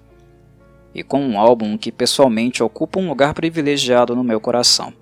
e 0.94 1.02
com 1.02 1.20
um 1.20 1.38
álbum 1.38 1.76
que 1.76 1.92
pessoalmente 1.92 2.62
ocupa 2.62 2.98
um 2.98 3.08
lugar 3.08 3.34
privilegiado 3.34 4.16
no 4.16 4.24
meu 4.24 4.40
coração. 4.40 4.92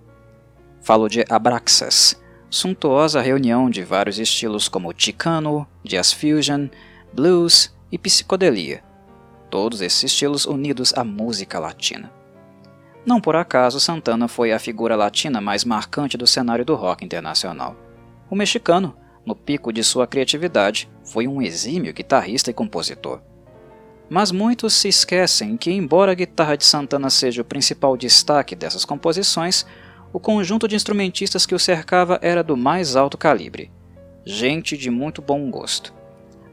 Falo 0.87 1.09
de 1.09 1.25
Abraxas, 1.29 2.15
suntuosa 2.49 3.21
reunião 3.21 3.69
de 3.69 3.83
vários 3.83 4.21
estilos 4.21 4.69
como 4.69 4.95
chicano, 4.97 5.67
jazz 5.83 6.13
fusion, 6.13 6.69
blues 7.13 7.75
e 7.91 7.99
psicodelia, 7.99 8.85
todos 9.51 9.81
esses 9.81 10.05
estilos 10.05 10.47
unidos 10.47 10.95
à 10.97 11.03
música 11.03 11.59
latina. 11.59 12.13
Não 13.05 13.21
por 13.21 13.35
acaso 13.35 13.81
Santana 13.81 14.29
foi 14.29 14.53
a 14.53 14.61
figura 14.61 14.95
latina 14.95 15.41
mais 15.41 15.65
marcante 15.65 16.17
do 16.17 16.25
cenário 16.25 16.65
do 16.65 16.77
rock 16.77 17.05
internacional. 17.05 17.75
O 18.31 18.37
mexicano, 18.37 18.97
no 19.25 19.35
pico 19.35 19.73
de 19.73 19.83
sua 19.83 20.07
criatividade, 20.07 20.89
foi 21.03 21.27
um 21.27 21.43
exímio 21.43 21.93
guitarrista 21.93 22.53
e 22.53 22.55
compositor. 22.55 23.21
Mas 24.09 24.31
muitos 24.31 24.73
se 24.75 24.87
esquecem 24.87 25.57
que, 25.57 25.73
embora 25.73 26.13
a 26.13 26.15
guitarra 26.15 26.57
de 26.57 26.65
Santana 26.65 27.11
seja 27.11 27.43
o 27.43 27.45
principal 27.45 27.97
destaque 27.97 28.55
dessas 28.55 28.85
composições, 28.85 29.67
o 30.17 30.19
conjunto 30.19 30.67
de 30.67 30.75
instrumentistas 30.75 31.45
que 31.45 31.55
o 31.55 31.59
cercava 31.59 32.19
era 32.23 32.43
do 32.43 32.57
mais 32.57 32.97
alto 32.97 33.19
calibre, 33.19 33.71
gente 34.25 34.75
de 34.75 34.89
muito 34.91 35.21
bom 35.21 35.51
gosto. 35.51 35.93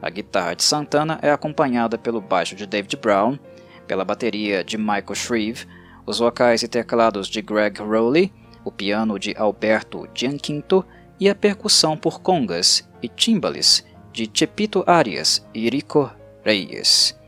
A 0.02 0.10
guitarra 0.10 0.52
de 0.52 0.62
Santana 0.62 1.18
é 1.22 1.30
acompanhada 1.30 1.96
pelo 1.96 2.20
baixo 2.20 2.54
de 2.54 2.66
David 2.66 2.94
Brown, 2.98 3.38
pela 3.86 4.04
bateria 4.04 4.62
de 4.62 4.76
Michael 4.76 5.14
Shreve, 5.14 5.66
os 6.04 6.18
vocais 6.18 6.62
e 6.62 6.68
teclados 6.68 7.26
de 7.26 7.40
Greg 7.40 7.80
Rowley, 7.80 8.30
o 8.66 8.70
piano 8.70 9.18
de 9.18 9.34
Alberto 9.34 10.06
Gianquinto 10.14 10.84
e 11.18 11.26
a 11.26 11.34
percussão 11.34 11.96
por 11.96 12.20
congas 12.20 12.86
e 13.02 13.08
timbales 13.08 13.82
de 14.12 14.30
Chepito 14.30 14.84
Arias 14.86 15.42
e 15.54 15.70
Rico 15.70 16.12
Reyes. 16.44 17.18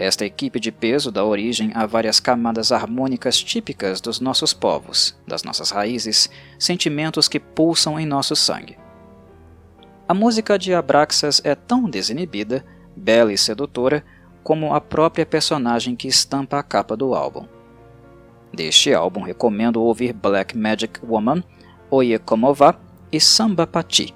Esta 0.00 0.24
equipe 0.24 0.60
de 0.60 0.70
peso 0.70 1.10
dá 1.10 1.24
origem 1.24 1.72
a 1.74 1.84
várias 1.84 2.20
camadas 2.20 2.70
harmônicas 2.70 3.42
típicas 3.42 4.00
dos 4.00 4.20
nossos 4.20 4.54
povos, 4.54 5.18
das 5.26 5.42
nossas 5.42 5.72
raízes, 5.72 6.30
sentimentos 6.56 7.26
que 7.26 7.40
pulsam 7.40 7.98
em 7.98 8.06
nosso 8.06 8.36
sangue. 8.36 8.78
A 10.06 10.14
música 10.14 10.56
de 10.56 10.72
Abraxas 10.72 11.40
é 11.42 11.56
tão 11.56 11.90
desinibida, 11.90 12.64
bela 12.94 13.32
e 13.32 13.36
sedutora, 13.36 14.04
como 14.44 14.72
a 14.72 14.80
própria 14.80 15.26
personagem 15.26 15.96
que 15.96 16.06
estampa 16.06 16.60
a 16.60 16.62
capa 16.62 16.96
do 16.96 17.12
álbum. 17.12 17.48
Deste 18.54 18.94
álbum 18.94 19.22
recomendo 19.22 19.82
ouvir 19.82 20.12
Black 20.12 20.56
Magic 20.56 21.00
Woman, 21.04 21.42
Oye 21.90 22.20
Como 22.20 22.54
Va 22.54 22.78
e 23.10 23.20
Samba 23.20 23.66
Pati, 23.66 24.14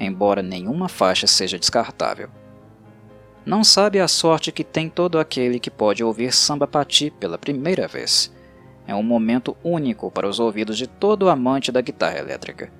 embora 0.00 0.42
nenhuma 0.42 0.88
faixa 0.88 1.28
seja 1.28 1.56
descartável. 1.56 2.39
Não 3.44 3.64
sabe 3.64 3.98
a 3.98 4.06
sorte 4.06 4.52
que 4.52 4.62
tem 4.62 4.88
todo 4.88 5.18
aquele 5.18 5.58
que 5.58 5.70
pode 5.70 6.04
ouvir 6.04 6.32
samba 6.32 6.66
pati 6.66 7.10
pela 7.10 7.38
primeira 7.38 7.88
vez. 7.88 8.32
É 8.86 8.94
um 8.94 9.02
momento 9.02 9.56
único 9.64 10.10
para 10.10 10.28
os 10.28 10.38
ouvidos 10.38 10.76
de 10.76 10.86
todo 10.86 11.28
amante 11.28 11.72
da 11.72 11.80
guitarra 11.80 12.18
elétrica. 12.18 12.70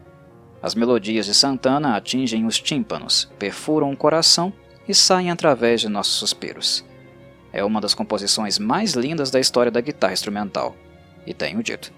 As 0.62 0.74
melodias 0.74 1.24
de 1.24 1.32
Santana 1.32 1.96
atingem 1.96 2.44
os 2.44 2.60
tímpanos, 2.60 3.30
perfuram 3.38 3.90
o 3.90 3.96
coração 3.96 4.52
e 4.86 4.94
saem 4.94 5.30
através 5.30 5.80
de 5.80 5.88
nossos 5.88 6.14
suspiros. 6.14 6.84
É 7.52 7.64
uma 7.64 7.80
das 7.80 7.94
composições 7.94 8.58
mais 8.58 8.92
lindas 8.92 9.30
da 9.30 9.40
história 9.40 9.72
da 9.72 9.80
guitarra 9.80 10.12
instrumental, 10.12 10.76
e 11.26 11.32
tenho 11.32 11.62
dito. 11.62 11.92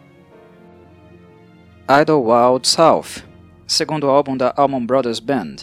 Idle 1.88 2.22
Wild 2.22 2.66
South, 2.68 3.24
segundo 3.66 4.08
álbum 4.08 4.36
da 4.36 4.54
Allman 4.56 4.86
Brothers 4.86 5.18
Band, 5.18 5.56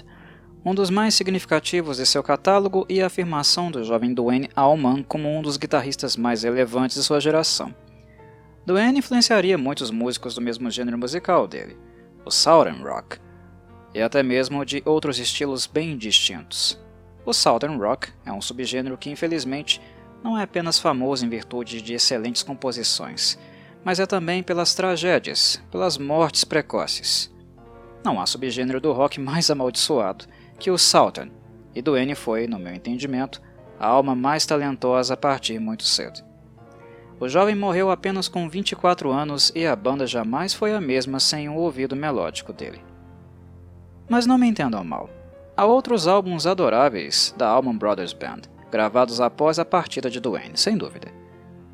um 0.63 0.75
dos 0.75 0.89
mais 0.89 1.13
significativos 1.13 1.97
de 1.97 2.05
seu 2.05 2.21
catálogo 2.21 2.85
e 2.89 3.01
a 3.01 3.07
afirmação 3.07 3.71
do 3.71 3.83
jovem 3.83 4.13
Duane 4.13 4.49
Allman 4.55 5.03
como 5.03 5.29
um 5.29 5.41
dos 5.41 5.55
guitarristas 5.55 6.17
mais 6.17 6.43
relevantes 6.43 6.97
de 6.97 7.03
sua 7.03 7.19
geração. 7.19 7.73
Duane 8.65 8.99
influenciaria 8.99 9.57
muitos 9.57 9.89
músicos 9.89 10.35
do 10.35 10.41
mesmo 10.41 10.69
gênero 10.69 10.97
musical 10.97 11.47
dele, 11.47 11.77
o 12.25 12.29
Southern 12.29 12.83
Rock, 12.83 13.17
e 13.93 14.01
até 14.01 14.21
mesmo 14.21 14.65
de 14.65 14.83
outros 14.85 15.17
estilos 15.17 15.65
bem 15.65 15.97
distintos. 15.97 16.79
O 17.25 17.33
Southern 17.33 17.77
Rock 17.77 18.09
é 18.25 18.31
um 18.31 18.41
subgênero 18.41 18.97
que 18.97 19.09
infelizmente 19.09 19.81
não 20.21 20.37
é 20.37 20.43
apenas 20.43 20.77
famoso 20.77 21.25
em 21.25 21.29
virtude 21.29 21.81
de 21.81 21.93
excelentes 21.93 22.43
composições, 22.43 23.39
mas 23.83 23.99
é 23.99 24.05
também 24.05 24.43
pelas 24.43 24.75
tragédias, 24.75 25.61
pelas 25.71 25.97
mortes 25.97 26.43
precoces. 26.43 27.33
Não 28.03 28.19
há 28.19 28.25
subgênero 28.25 28.81
do 28.81 28.91
rock 28.91 29.19
mais 29.19 29.49
amaldiçoado 29.49 30.25
que 30.59 30.69
o 30.69 30.77
Southern, 30.77 31.31
e 31.73 31.81
Duane 31.81 32.13
foi, 32.13 32.45
no 32.45 32.59
meu 32.59 32.73
entendimento, 32.73 33.41
a 33.79 33.87
alma 33.87 34.13
mais 34.13 34.45
talentosa 34.45 35.13
a 35.13 35.17
partir 35.17 35.57
muito 35.59 35.83
cedo. 35.83 36.21
O 37.19 37.27
jovem 37.27 37.55
morreu 37.55 37.89
apenas 37.89 38.27
com 38.27 38.49
24 38.49 39.11
anos 39.11 39.51
e 39.55 39.65
a 39.65 39.75
banda 39.75 40.05
jamais 40.05 40.53
foi 40.53 40.73
a 40.73 40.81
mesma 40.81 41.19
sem 41.19 41.49
o 41.49 41.55
ouvido 41.55 41.95
melódico 41.95 42.53
dele. 42.53 42.81
Mas 44.09 44.25
não 44.25 44.37
me 44.37 44.47
entendam 44.47 44.83
mal. 44.83 45.09
Há 45.55 45.65
outros 45.65 46.07
álbuns 46.07 46.47
adoráveis 46.47 47.33
da 47.37 47.47
Allman 47.47 47.77
Brothers 47.77 48.13
Band, 48.13 48.41
gravados 48.71 49.19
após 49.19 49.59
a 49.59 49.65
partida 49.65 50.09
de 50.09 50.19
Duane, 50.19 50.55
sem 50.55 50.77
dúvida. 50.77 51.11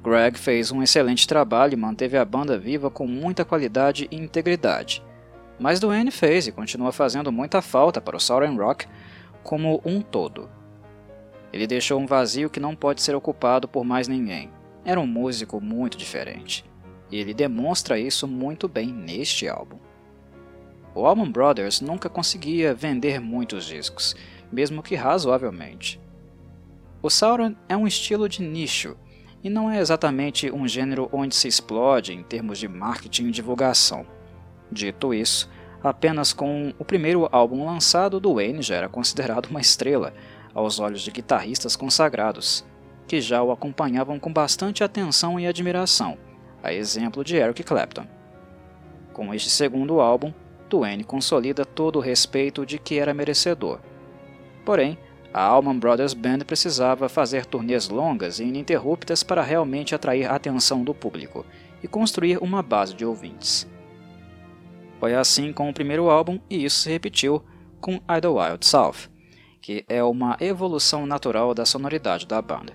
Greg 0.03 0.37
fez 0.37 0.71
um 0.71 0.83
excelente 0.83 1.27
trabalho 1.27 1.73
e 1.73 1.77
manteve 1.77 2.17
a 2.17 2.25
banda 2.25 2.57
viva 2.57 2.89
com 2.89 3.07
muita 3.07 3.45
qualidade 3.45 4.07
e 4.11 4.15
integridade, 4.15 5.03
mas 5.59 5.79
Duane 5.79 6.11
fez 6.11 6.47
e 6.47 6.51
continua 6.51 6.91
fazendo 6.91 7.31
muita 7.31 7.61
falta 7.61 8.01
para 8.01 8.17
o 8.17 8.19
Southern 8.19 8.57
Rock 8.57 8.87
como 9.43 9.81
um 9.85 10.01
todo. 10.01 10.49
Ele 11.53 11.67
deixou 11.67 11.99
um 11.99 12.05
vazio 12.05 12.49
que 12.49 12.59
não 12.59 12.75
pode 12.75 13.01
ser 13.01 13.15
ocupado 13.15 13.67
por 13.67 13.85
mais 13.85 14.07
ninguém. 14.07 14.51
Era 14.83 14.99
um 14.99 15.07
músico 15.07 15.61
muito 15.61 15.97
diferente. 15.97 16.65
E 17.09 17.17
ele 17.17 17.33
demonstra 17.33 17.99
isso 17.99 18.27
muito 18.27 18.67
bem 18.67 18.87
neste 18.87 19.47
álbum. 19.47 19.77
O 20.93 21.05
Allman 21.05 21.31
Brothers 21.31 21.81
nunca 21.81 22.09
conseguia 22.09 22.73
vender 22.73 23.19
muitos 23.19 23.65
discos, 23.65 24.15
mesmo 24.51 24.81
que 24.81 24.95
razoavelmente. 24.95 25.99
O 27.01 27.09
Sauron 27.09 27.53
é 27.69 27.77
um 27.77 27.85
estilo 27.85 28.27
de 28.27 28.41
nicho, 28.41 28.97
e 29.43 29.49
não 29.49 29.69
é 29.69 29.79
exatamente 29.79 30.49
um 30.51 30.67
gênero 30.67 31.07
onde 31.11 31.35
se 31.35 31.47
explode 31.47 32.13
em 32.13 32.23
termos 32.23 32.57
de 32.57 32.67
marketing 32.67 33.27
e 33.27 33.31
divulgação. 33.31 34.05
Dito 34.71 35.13
isso, 35.13 35.49
apenas 35.83 36.33
com 36.33 36.73
o 36.79 36.85
primeiro 36.85 37.27
álbum 37.31 37.65
lançado, 37.65 38.19
Duane 38.19 38.61
já 38.61 38.75
era 38.75 38.89
considerado 38.89 39.47
uma 39.47 39.61
estrela 39.61 40.13
aos 40.53 40.79
olhos 40.79 41.01
de 41.01 41.11
guitarristas 41.11 41.75
consagrados, 41.75 42.65
que 43.07 43.21
já 43.21 43.43
o 43.43 43.51
acompanhavam 43.51 44.19
com 44.19 44.31
bastante 44.31 44.83
atenção 44.83 45.39
e 45.39 45.45
admiração, 45.45 46.17
a 46.63 46.73
exemplo 46.73 47.23
de 47.23 47.35
Eric 47.35 47.63
Clapton. 47.63 48.07
Com 49.13 49.33
este 49.33 49.49
segundo 49.49 49.99
álbum, 49.99 50.33
Duane 50.69 51.03
consolida 51.03 51.63
todo 51.63 51.97
o 51.97 52.01
respeito 52.01 52.65
de 52.65 52.79
que 52.79 52.97
era 52.97 53.13
merecedor. 53.13 53.79
Porém, 54.65 54.97
a 55.33 55.41
Allman 55.41 55.77
Brothers 55.77 56.13
Band 56.13 56.39
precisava 56.39 57.09
fazer 57.09 57.45
turnês 57.45 57.89
longas 57.89 58.39
e 58.39 58.45
ininterruptas 58.45 59.21
para 59.21 59.43
realmente 59.43 59.93
atrair 59.93 60.25
a 60.25 60.35
atenção 60.35 60.83
do 60.83 60.93
público 60.93 61.45
e 61.83 61.87
construir 61.87 62.37
uma 62.41 62.63
base 62.63 62.93
de 62.93 63.05
ouvintes. 63.05 63.67
Foi 64.99 65.13
assim 65.13 65.51
com 65.51 65.69
o 65.69 65.73
primeiro 65.73 66.09
álbum 66.09 66.39
e 66.49 66.65
isso 66.65 66.81
se 66.81 66.89
repetiu 66.89 67.43
com 67.79 68.01
Idle 68.09 68.35
Wild 68.35 68.65
South, 68.65 69.09
que 69.61 69.85
é 69.87 70.03
uma 70.03 70.37
evolução 70.39 71.05
natural 71.05 71.53
da 71.53 71.65
sonoridade 71.65 72.25
da 72.25 72.41
banda. 72.41 72.73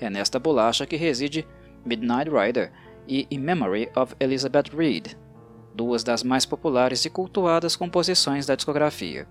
É 0.00 0.10
nesta 0.10 0.38
bolacha 0.38 0.86
que 0.86 0.96
reside 0.96 1.46
Midnight 1.84 2.30
Rider 2.30 2.72
e 3.06 3.26
In 3.30 3.38
Memory 3.38 3.90
of 3.94 4.14
Elizabeth 4.18 4.74
Reed, 4.76 5.14
duas 5.74 6.02
das 6.02 6.22
mais 6.22 6.46
populares 6.46 7.04
e 7.04 7.10
cultuadas 7.10 7.76
composições 7.76 8.46
da 8.46 8.54
discografia. 8.54 9.28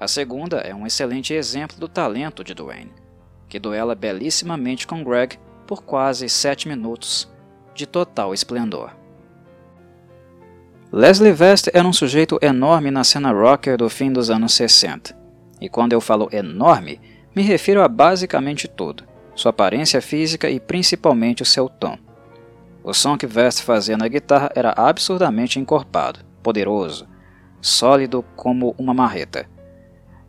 A 0.00 0.06
segunda 0.06 0.58
é 0.58 0.74
um 0.74 0.86
excelente 0.86 1.34
exemplo 1.34 1.78
do 1.78 1.88
talento 1.88 2.44
de 2.44 2.54
Duane, 2.54 2.92
que 3.48 3.58
duela 3.58 3.94
belíssimamente 3.94 4.86
com 4.86 5.02
Greg 5.02 5.38
por 5.66 5.82
quase 5.82 6.28
sete 6.28 6.68
minutos 6.68 7.28
de 7.74 7.86
total 7.86 8.32
esplendor. 8.32 8.97
Leslie 10.90 11.36
West 11.38 11.68
era 11.74 11.86
um 11.86 11.92
sujeito 11.92 12.38
enorme 12.40 12.90
na 12.90 13.04
cena 13.04 13.30
rocker 13.30 13.76
do 13.76 13.90
fim 13.90 14.10
dos 14.10 14.30
anos 14.30 14.54
60. 14.54 15.14
E 15.60 15.68
quando 15.68 15.92
eu 15.92 16.00
falo 16.00 16.30
enorme, 16.32 16.98
me 17.36 17.42
refiro 17.42 17.82
a 17.82 17.88
basicamente 17.88 18.66
tudo: 18.66 19.04
sua 19.34 19.50
aparência 19.50 20.00
física 20.00 20.48
e 20.48 20.58
principalmente 20.58 21.42
o 21.42 21.46
seu 21.46 21.68
tom. 21.68 21.98
O 22.82 22.94
som 22.94 23.18
que 23.18 23.26
West 23.26 23.62
fazia 23.62 23.98
na 23.98 24.08
guitarra 24.08 24.50
era 24.54 24.72
absurdamente 24.74 25.58
encorpado, 25.58 26.20
poderoso, 26.42 27.06
sólido 27.60 28.24
como 28.34 28.74
uma 28.78 28.94
marreta. 28.94 29.46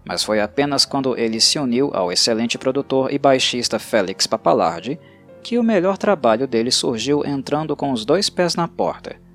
Mas 0.03 0.25
foi 0.25 0.41
apenas 0.41 0.83
quando 0.83 1.17
ele 1.17 1.39
se 1.39 1.57
uniu 1.57 1.89
ao 1.93 2.11
excelente 2.11 2.57
produtor 2.57 3.13
e 3.13 3.17
baixista 3.17 3.79
Félix 3.79 4.27
Papalardi 4.27 4.99
que 5.41 5.57
o 5.57 5.63
melhor 5.63 5.97
trabalho 5.97 6.45
dele 6.45 6.69
surgiu 6.69 7.25
entrando 7.25 7.77
com 7.77 7.93
os 7.93 8.03
dois 8.03 8.29
pés 8.29 8.55
na 8.55 8.67
porta. 8.67 9.28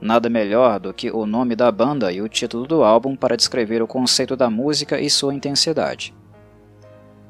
Nada 0.00 0.28
melhor 0.28 0.78
do 0.78 0.92
que 0.92 1.10
o 1.10 1.24
nome 1.24 1.56
da 1.56 1.70
banda 1.70 2.12
e 2.12 2.20
o 2.20 2.28
título 2.28 2.66
do 2.66 2.82
álbum 2.82 3.16
para 3.16 3.36
descrever 3.36 3.82
o 3.82 3.86
conceito 3.86 4.36
da 4.36 4.50
música 4.50 5.00
e 5.00 5.08
sua 5.08 5.34
intensidade. 5.34 6.14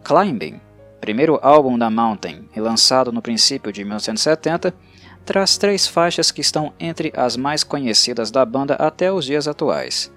Climbing, 0.03 0.61
primeiro 1.01 1.39
álbum 1.43 1.79
da 1.79 1.91
Mountain 1.91 2.49
e 2.55 2.61
lançado 2.61 3.13
no 3.13 3.23
princípio 3.23 3.73
de 3.73 3.85
1970, 3.85 4.75
traz 5.25 5.57
três 5.57 5.87
faixas 5.87 6.31
que 6.31 6.41
estão 6.41 6.73
entre 6.79 7.13
as 7.17 7.37
mais 7.37 7.65
conhecidas 7.65 8.31
da 8.31 8.45
banda 8.45 8.75
até 8.75 9.13
os 9.13 9.25
dias 9.25 9.49
atuais. 9.49 10.13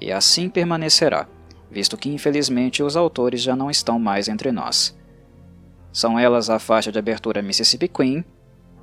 E 0.00 0.12
assim 0.12 0.48
permanecerá, 0.48 1.26
visto 1.70 1.96
que 1.96 2.08
infelizmente 2.08 2.82
os 2.82 2.96
autores 2.96 3.42
já 3.42 3.56
não 3.56 3.70
estão 3.70 3.98
mais 3.98 4.28
entre 4.28 4.52
nós. 4.52 4.96
São 5.92 6.18
elas 6.18 6.48
a 6.48 6.58
faixa 6.58 6.92
de 6.92 6.98
abertura 6.98 7.42
Mississippi 7.42 7.88
Queen, 7.88 8.24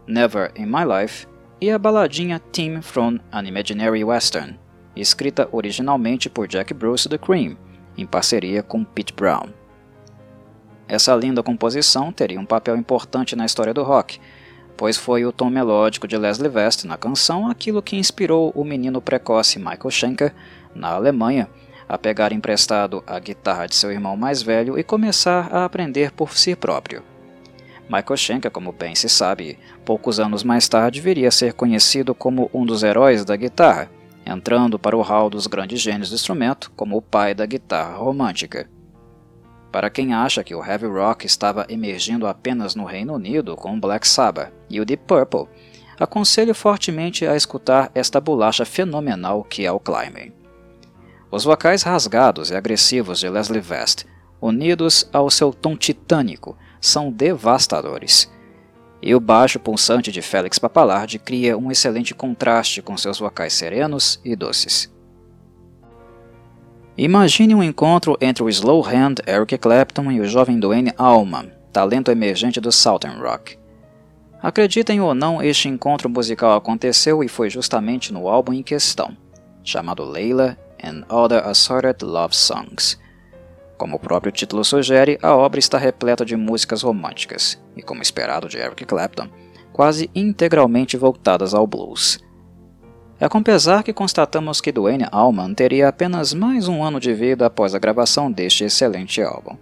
Never 0.07 0.51
in 0.55 0.65
My 0.65 0.83
Life 0.83 1.27
e 1.59 1.71
a 1.71 1.79
baladinha 1.79 2.39
Team 2.51 2.81
from 2.81 3.19
an 3.31 3.43
Imaginary 3.43 4.03
Western, 4.03 4.59
escrita 4.95 5.47
originalmente 5.51 6.29
por 6.29 6.47
Jack 6.47 6.73
Bruce 6.73 7.07
The 7.07 7.17
Cream, 7.17 7.57
em 7.97 8.05
parceria 8.05 8.61
com 8.61 8.83
Pete 8.83 9.13
Brown. 9.13 9.49
Essa 10.87 11.15
linda 11.15 11.41
composição 11.41 12.11
teria 12.11 12.39
um 12.39 12.45
papel 12.45 12.75
importante 12.75 13.35
na 13.35 13.45
história 13.45 13.73
do 13.73 13.83
rock, 13.83 14.19
pois 14.77 14.97
foi 14.97 15.25
o 15.25 15.31
tom 15.31 15.49
melódico 15.49 16.07
de 16.07 16.17
Leslie 16.17 16.51
West 16.51 16.83
na 16.83 16.97
canção 16.97 17.49
aquilo 17.49 17.81
que 17.81 17.95
inspirou 17.95 18.51
o 18.53 18.63
menino 18.63 19.01
precoce 19.01 19.57
Michael 19.57 19.91
Schenker, 19.91 20.33
na 20.75 20.89
Alemanha, 20.89 21.49
a 21.87 21.97
pegar 21.97 22.33
emprestado 22.33 23.03
a 23.07 23.17
guitarra 23.19 23.67
de 23.67 23.75
seu 23.75 23.91
irmão 23.91 24.17
mais 24.17 24.41
velho 24.41 24.77
e 24.77 24.83
começar 24.83 25.47
a 25.53 25.65
aprender 25.65 26.11
por 26.11 26.37
si 26.37 26.55
próprio. 26.55 27.14
Michael 27.87 28.17
Schenker, 28.17 28.51
como 28.51 28.71
bem 28.71 28.95
se 28.95 29.07
sabe, 29.07 29.59
poucos 29.85 30.19
anos 30.19 30.43
mais 30.43 30.67
tarde 30.67 30.99
viria 30.99 31.27
a 31.27 31.31
ser 31.31 31.53
conhecido 31.53 32.15
como 32.15 32.49
um 32.53 32.65
dos 32.65 32.81
heróis 32.81 33.23
da 33.23 33.35
guitarra, 33.35 33.89
entrando 34.25 34.79
para 34.79 34.97
o 34.97 35.01
hall 35.01 35.29
dos 35.29 35.45
grandes 35.45 35.79
gênios 35.79 36.09
do 36.09 36.15
instrumento 36.15 36.71
como 36.75 36.97
o 36.97 37.01
pai 37.01 37.35
da 37.35 37.45
guitarra 37.45 37.95
romântica. 37.95 38.67
Para 39.71 39.89
quem 39.89 40.13
acha 40.13 40.43
que 40.43 40.55
o 40.55 40.65
heavy 40.65 40.87
rock 40.87 41.25
estava 41.25 41.65
emergindo 41.69 42.25
apenas 42.25 42.75
no 42.75 42.85
Reino 42.85 43.13
Unido 43.13 43.55
com 43.55 43.75
o 43.75 43.79
Black 43.79 44.07
Sabbath 44.07 44.51
e 44.69 44.79
o 44.79 44.85
Deep 44.85 45.03
Purple, 45.05 45.47
aconselho 45.99 46.55
fortemente 46.55 47.27
a 47.27 47.35
escutar 47.35 47.91
esta 47.93 48.19
bolacha 48.19 48.65
fenomenal 48.65 49.43
que 49.43 49.65
é 49.65 49.71
o 49.71 49.79
climbing. 49.79 50.33
Os 51.29 51.43
vocais 51.43 51.83
rasgados 51.83 52.49
e 52.49 52.55
agressivos 52.55 53.19
de 53.19 53.29
Leslie 53.29 53.63
West, 53.69 54.05
unidos 54.41 55.09
ao 55.11 55.29
seu 55.29 55.53
tom 55.53 55.75
titânico, 55.75 56.57
são 56.85 57.11
devastadores. 57.11 58.31
E 59.01 59.13
o 59.13 59.19
baixo 59.19 59.59
pulsante 59.59 60.11
de 60.11 60.21
Félix 60.21 60.57
Pappalardi 60.57 61.19
cria 61.19 61.57
um 61.57 61.71
excelente 61.71 62.13
contraste 62.13 62.81
com 62.81 62.97
seus 62.97 63.19
vocais 63.19 63.53
serenos 63.53 64.19
e 64.23 64.35
doces. 64.35 64.93
Imagine 66.97 67.53
um 67.53 67.61
encontro 67.61 68.17
entre 68.21 68.41
o 68.41 68.49
slow 68.49 68.81
hand 68.85 69.15
Eric 69.27 69.57
Clapton 69.57 70.11
e 70.11 70.21
o 70.21 70.25
jovem 70.25 70.59
Duane 70.59 70.93
Allman, 70.97 71.51
talento 71.73 72.09
emergente 72.09 72.61
do 72.61 72.71
Southern 72.71 73.19
Rock. 73.19 73.57
Acreditem 74.41 75.01
ou 75.01 75.13
não, 75.13 75.43
este 75.43 75.67
encontro 75.67 76.09
musical 76.09 76.55
aconteceu 76.55 77.23
e 77.23 77.27
foi 77.27 77.49
justamente 77.49 78.13
no 78.13 78.29
álbum 78.29 78.53
em 78.53 78.63
questão, 78.63 79.17
chamado 79.63 80.03
Layla 80.03 80.57
and 80.81 81.03
Other 81.09 81.45
Assorted 81.45 82.03
Love 82.05 82.35
Songs, 82.35 82.97
como 83.77 83.97
o 83.97 83.99
próprio 83.99 84.31
título 84.31 84.63
sugere, 84.63 85.17
a 85.21 85.35
obra 85.35 85.59
está 85.59 85.77
repleta 85.77 86.25
de 86.25 86.35
músicas 86.35 86.81
românticas, 86.81 87.61
e 87.75 87.81
como 87.81 88.01
esperado 88.01 88.47
de 88.47 88.57
Eric 88.57 88.85
Clapton, 88.85 89.27
quase 89.73 90.09
integralmente 90.15 90.95
voltadas 90.95 91.53
ao 91.53 91.67
blues. 91.67 92.19
É 93.19 93.29
com 93.29 93.41
pesar 93.41 93.83
que 93.83 93.93
constatamos 93.93 94.59
que 94.59 94.71
Duane 94.71 95.07
Allman 95.11 95.53
teria 95.53 95.87
apenas 95.87 96.33
mais 96.33 96.67
um 96.67 96.83
ano 96.83 96.99
de 96.99 97.13
vida 97.13 97.45
após 97.45 97.73
a 97.73 97.79
gravação 97.79 98.29
deste 98.29 98.65
excelente 98.65 99.21
álbum. 99.21 99.57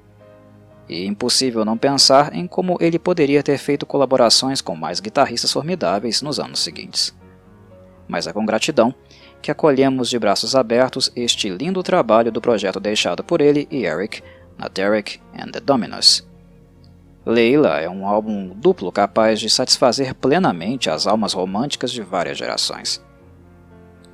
E 0.89 1.05
impossível 1.05 1.63
não 1.63 1.77
pensar 1.77 2.35
em 2.35 2.47
como 2.47 2.77
ele 2.79 2.97
poderia 2.97 3.43
ter 3.43 3.57
feito 3.57 3.85
colaborações 3.85 4.59
com 4.59 4.75
mais 4.75 4.99
guitarristas 4.99 5.51
formidáveis 5.51 6.21
nos 6.21 6.39
anos 6.39 6.59
seguintes. 6.59 7.15
Mas 8.07 8.27
é 8.27 8.33
com 8.33 8.45
gratidão 8.45 8.93
que 9.43 9.51
acolhemos 9.51 10.09
de 10.09 10.17
braços 10.17 10.55
abertos 10.55 11.11
este 11.17 11.49
lindo 11.49 11.83
trabalho 11.83 12.31
do 12.31 12.39
projeto 12.39 12.79
deixado 12.79 13.25
por 13.25 13.41
ele 13.41 13.67
e 13.69 13.85
Eric 13.85 14.23
na 14.57 14.69
Derek 14.69 15.19
and 15.37 15.51
the 15.51 15.59
Dominos. 15.59 16.25
Leila 17.25 17.77
é 17.81 17.89
um 17.89 18.07
álbum 18.07 18.53
duplo 18.55 18.89
capaz 18.89 19.41
de 19.41 19.49
satisfazer 19.49 20.15
plenamente 20.15 20.89
as 20.89 21.05
almas 21.05 21.33
românticas 21.33 21.91
de 21.91 22.01
várias 22.01 22.37
gerações. 22.37 23.03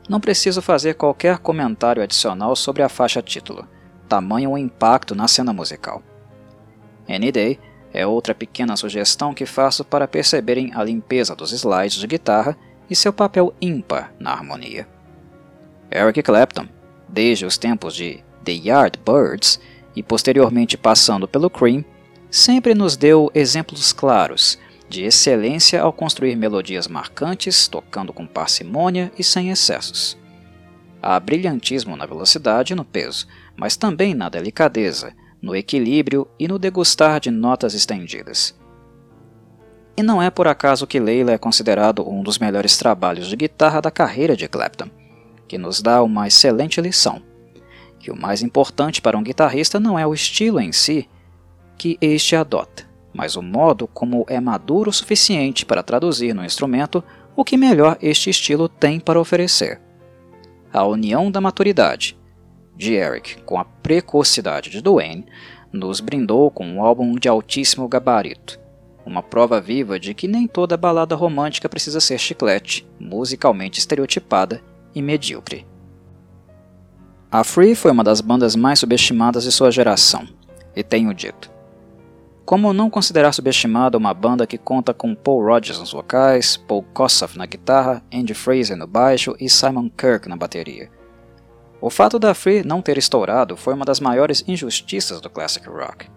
Não 0.09 0.19
preciso 0.19 0.63
fazer 0.63 0.95
qualquer 0.95 1.37
comentário 1.37 2.01
adicional 2.01 2.55
sobre 2.55 2.81
a 2.81 2.89
faixa 2.89 3.21
título, 3.21 3.67
tamanho 4.07 4.51
o 4.51 4.57
impacto 4.57 5.13
na 5.13 5.27
cena 5.27 5.53
musical. 5.53 6.01
Any 7.07 7.31
Day 7.31 7.59
é 7.93 8.05
outra 8.05 8.33
pequena 8.33 8.75
sugestão 8.75 9.35
que 9.35 9.45
faço 9.45 9.85
para 9.85 10.07
perceberem 10.07 10.71
a 10.73 10.83
limpeza 10.83 11.35
dos 11.35 11.51
slides 11.51 11.99
de 11.99 12.07
guitarra 12.07 12.57
e 12.89 12.95
seu 12.95 13.13
papel 13.13 13.53
ímpar 13.61 14.11
na 14.19 14.31
harmonia. 14.31 14.87
Eric 15.91 16.21
Clapton, 16.21 16.67
desde 17.07 17.45
os 17.45 17.57
tempos 17.57 17.95
de 17.95 18.23
The 18.43 18.51
Yardbirds 18.51 19.59
e 19.95 20.03
posteriormente 20.03 20.77
passando 20.77 21.27
pelo 21.27 21.49
Cream, 21.49 21.83
sempre 22.29 22.75
nos 22.75 22.95
deu 22.95 23.31
exemplos 23.33 23.91
claros 23.91 24.59
de 24.87 25.03
excelência 25.03 25.81
ao 25.81 25.93
construir 25.93 26.35
melodias 26.35 26.87
marcantes, 26.87 27.67
tocando 27.67 28.13
com 28.13 28.25
parcimônia 28.25 29.11
e 29.17 29.23
sem 29.23 29.49
excessos. 29.49 30.17
Há 31.01 31.19
brilhantismo 31.19 31.95
na 31.95 32.05
velocidade 32.05 32.73
e 32.73 32.75
no 32.75 32.83
peso, 32.83 33.27
mas 33.55 33.77
também 33.77 34.13
na 34.13 34.29
delicadeza, 34.29 35.13
no 35.41 35.55
equilíbrio 35.55 36.27
e 36.39 36.47
no 36.47 36.59
degustar 36.59 37.19
de 37.19 37.31
notas 37.31 37.73
estendidas. 37.73 38.55
E 39.95 40.03
não 40.03 40.21
é 40.21 40.29
por 40.29 40.47
acaso 40.47 40.87
que 40.87 40.99
Leila 40.99 41.31
é 41.31 41.37
considerado 41.37 42.07
um 42.07 42.21
dos 42.23 42.37
melhores 42.37 42.77
trabalhos 42.77 43.27
de 43.27 43.35
guitarra 43.35 43.81
da 43.81 43.91
carreira 43.91 44.35
de 44.35 44.47
Clapton 44.47 44.89
que 45.49 45.57
nos 45.57 45.81
dá 45.81 46.01
uma 46.03 46.27
excelente 46.27 46.79
lição: 46.79 47.21
que 47.99 48.11
o 48.11 48.15
mais 48.15 48.41
importante 48.41 49.01
para 49.01 49.17
um 49.17 49.23
guitarrista 49.23 49.79
não 49.79 49.97
é 49.97 50.05
o 50.05 50.13
estilo 50.13 50.61
em 50.61 50.71
si 50.71 51.09
que 51.77 51.97
este 51.99 52.35
adota, 52.35 52.87
mas 53.13 53.35
o 53.35 53.41
modo 53.41 53.87
como 53.87 54.25
é 54.29 54.39
maduro 54.39 54.89
o 54.89 54.93
suficiente 54.93 55.65
para 55.65 55.83
traduzir 55.83 56.33
no 56.33 56.45
instrumento 56.45 57.03
o 57.35 57.43
que 57.43 57.57
melhor 57.57 57.97
este 58.01 58.29
estilo 58.29 58.69
tem 58.69 58.99
para 58.99 59.19
oferecer. 59.19 59.81
A 60.71 60.85
união 60.85 61.31
da 61.31 61.41
maturidade 61.41 62.17
de 62.75 62.93
Eric 62.93 63.41
com 63.41 63.57
a 63.57 63.65
precocidade 63.65 64.69
de 64.69 64.81
Duane 64.81 65.25
nos 65.71 65.99
brindou 65.99 66.51
com 66.51 66.65
um 66.65 66.83
álbum 66.83 67.15
de 67.15 67.27
altíssimo 67.27 67.87
gabarito, 67.87 68.59
uma 69.05 69.23
prova 69.23 69.59
viva 69.59 69.99
de 69.99 70.13
que 70.13 70.27
nem 70.27 70.47
toda 70.47 70.77
balada 70.77 71.15
romântica 71.15 71.69
precisa 71.69 71.99
ser 71.99 72.19
chiclete, 72.19 72.87
musicalmente 72.99 73.79
estereotipada 73.79 74.61
e 74.93 75.01
medíocre. 75.01 75.65
A 77.31 77.43
Free 77.43 77.75
foi 77.75 77.91
uma 77.91 78.03
das 78.03 78.21
bandas 78.21 78.55
mais 78.55 78.79
subestimadas 78.79 79.43
de 79.43 79.51
sua 79.51 79.71
geração, 79.71 80.27
e 80.75 80.83
tenho 80.83 81.13
dito. 81.13 81.51
Como 82.43 82.73
não 82.73 82.89
considerar 82.89 83.31
subestimada 83.31 83.95
uma 83.95 84.11
banda 84.11 84.47
que 84.47 84.57
conta 84.57 84.91
com 84.91 85.13
Paul 85.13 85.45
Rodgers 85.45 85.77
nos 85.77 85.91
vocais, 85.91 86.57
Paul 86.57 86.81
Kossoff 86.81 87.37
na 87.37 87.45
guitarra, 87.45 88.03
Andy 88.11 88.33
Fraser 88.33 88.75
no 88.75 88.87
baixo 88.87 89.35
e 89.39 89.47
Simon 89.47 89.87
Kirk 89.89 90.27
na 90.27 90.35
bateria? 90.35 90.89
O 91.79 91.91
fato 91.91 92.17
da 92.17 92.33
Free 92.33 92.63
não 92.63 92.81
ter 92.81 92.97
estourado 92.97 93.55
foi 93.55 93.75
uma 93.75 93.85
das 93.85 93.99
maiores 93.99 94.43
injustiças 94.47 95.21
do 95.21 95.29
classic 95.29 95.69
rock. 95.69 96.09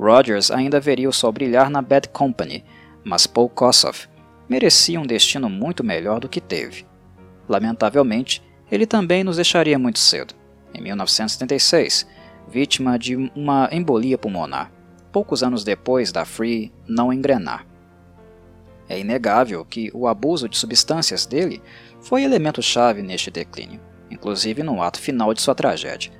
Rodgers 0.00 0.50
ainda 0.50 0.80
veria 0.80 1.10
o 1.10 1.12
sol 1.12 1.32
brilhar 1.32 1.68
na 1.68 1.82
Bad 1.82 2.08
Company, 2.08 2.64
mas 3.04 3.26
Paul 3.26 3.50
Kossoff 3.50 4.08
merecia 4.48 4.98
um 4.98 5.06
destino 5.06 5.50
muito 5.50 5.84
melhor 5.84 6.18
do 6.18 6.30
que 6.30 6.40
teve. 6.40 6.87
Lamentavelmente, 7.48 8.42
ele 8.70 8.86
também 8.86 9.24
nos 9.24 9.36
deixaria 9.36 9.78
muito 9.78 9.98
cedo, 9.98 10.34
em 10.74 10.82
1976, 10.82 12.06
vítima 12.48 12.98
de 12.98 13.16
uma 13.16 13.68
embolia 13.72 14.18
pulmonar, 14.18 14.70
poucos 15.10 15.42
anos 15.42 15.64
depois 15.64 16.12
da 16.12 16.24
Free 16.24 16.72
não 16.86 17.12
engrenar. 17.12 17.66
É 18.88 18.98
inegável 18.98 19.64
que 19.64 19.90
o 19.94 20.06
abuso 20.06 20.48
de 20.48 20.56
substâncias 20.56 21.26
dele 21.26 21.62
foi 22.00 22.22
elemento-chave 22.22 23.02
neste 23.02 23.30
declínio, 23.30 23.80
inclusive 24.10 24.62
no 24.62 24.82
ato 24.82 25.00
final 25.00 25.32
de 25.34 25.42
sua 25.42 25.54
tragédia. 25.54 26.12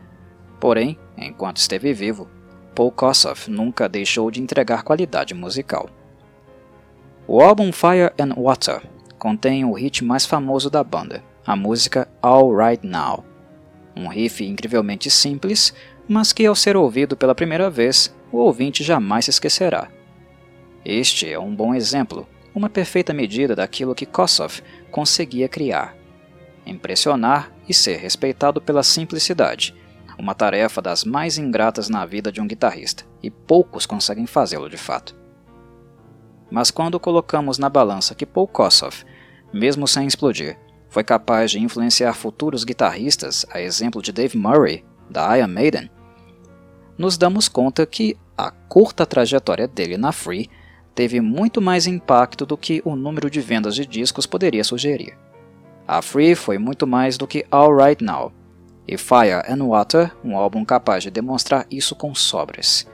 Porém, 0.60 0.98
enquanto 1.16 1.58
esteve 1.58 1.92
vivo, 1.92 2.28
Paul 2.74 2.92
Kossoff 2.92 3.50
nunca 3.50 3.88
deixou 3.88 4.30
de 4.30 4.40
entregar 4.42 4.82
qualidade 4.82 5.34
musical. 5.34 5.88
O 7.26 7.40
álbum 7.40 7.72
Fire 7.72 8.12
and 8.18 8.34
Water 8.36 8.82
contém 9.18 9.64
o 9.64 9.72
hit 9.72 10.04
mais 10.04 10.24
famoso 10.24 10.70
da 10.70 10.82
banda, 10.82 11.22
a 11.46 11.56
música 11.56 12.08
All 12.22 12.54
Right 12.54 12.86
Now. 12.86 13.24
Um 13.96 14.08
riff 14.08 14.44
incrivelmente 14.44 15.10
simples, 15.10 15.74
mas 16.08 16.32
que 16.32 16.46
ao 16.46 16.54
ser 16.54 16.76
ouvido 16.76 17.16
pela 17.16 17.34
primeira 17.34 17.68
vez, 17.68 18.14
o 18.30 18.38
ouvinte 18.38 18.84
jamais 18.84 19.24
se 19.24 19.30
esquecerá. 19.30 19.88
Este 20.84 21.30
é 21.30 21.38
um 21.38 21.54
bom 21.54 21.74
exemplo, 21.74 22.26
uma 22.54 22.70
perfeita 22.70 23.12
medida 23.12 23.54
daquilo 23.54 23.94
que 23.94 24.06
Kossoff 24.06 24.62
conseguia 24.90 25.48
criar. 25.48 25.96
Impressionar 26.64 27.52
e 27.68 27.74
ser 27.74 27.96
respeitado 27.96 28.60
pela 28.60 28.82
simplicidade, 28.82 29.74
uma 30.18 30.34
tarefa 30.34 30.82
das 30.82 31.04
mais 31.04 31.38
ingratas 31.38 31.88
na 31.88 32.04
vida 32.04 32.32
de 32.32 32.40
um 32.40 32.46
guitarrista, 32.46 33.04
e 33.22 33.30
poucos 33.30 33.86
conseguem 33.86 34.26
fazê-lo 34.26 34.68
de 34.68 34.76
fato. 34.76 35.16
Mas 36.50 36.70
quando 36.70 36.98
colocamos 36.98 37.58
na 37.58 37.68
balança 37.68 38.14
que 38.14 38.26
Paul 38.26 38.48
Kossoff, 38.48 39.04
mesmo 39.52 39.86
sem 39.86 40.06
explodir, 40.06 40.58
foi 40.88 41.04
capaz 41.04 41.50
de 41.50 41.58
influenciar 41.58 42.14
futuros 42.14 42.64
guitarristas, 42.64 43.44
a 43.50 43.60
exemplo 43.60 44.02
de 44.02 44.12
Dave 44.12 44.36
Murray, 44.36 44.84
da 45.10 45.36
Iron 45.38 45.48
Maiden, 45.48 45.90
nos 46.98 47.16
damos 47.16 47.48
conta 47.48 47.86
que 47.86 48.16
a 48.36 48.50
curta 48.50 49.06
trajetória 49.06 49.68
dele 49.68 49.96
na 49.96 50.10
Free 50.10 50.50
teve 50.94 51.20
muito 51.20 51.60
mais 51.60 51.86
impacto 51.86 52.44
do 52.44 52.56
que 52.56 52.82
o 52.84 52.96
número 52.96 53.30
de 53.30 53.40
vendas 53.40 53.76
de 53.76 53.86
discos 53.86 54.26
poderia 54.26 54.64
sugerir. 54.64 55.16
A 55.86 56.02
Free 56.02 56.34
foi 56.34 56.58
muito 56.58 56.86
mais 56.88 57.16
do 57.16 57.26
que 57.26 57.46
All 57.52 57.74
Right 57.74 58.02
Now, 58.02 58.32
e 58.86 58.98
Fire 58.98 59.44
and 59.48 59.64
Water, 59.64 60.12
um 60.24 60.36
álbum 60.36 60.64
capaz 60.64 61.04
de 61.04 61.10
demonstrar 61.10 61.66
isso 61.70 61.94
com 61.94 62.14
sobras. 62.14 62.86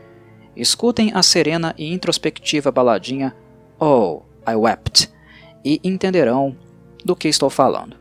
Escutem 0.55 1.13
a 1.15 1.23
serena 1.23 1.75
e 1.79 1.93
introspectiva 1.93 2.71
baladinha 2.71 3.35
Oh, 3.81 4.23
I 4.47 4.55
Wept 4.55 5.14
e 5.65 5.81
entenderão 5.83 6.57
do 7.05 7.17
que 7.17 7.29
estou 7.29 7.49
falando. 7.49 7.97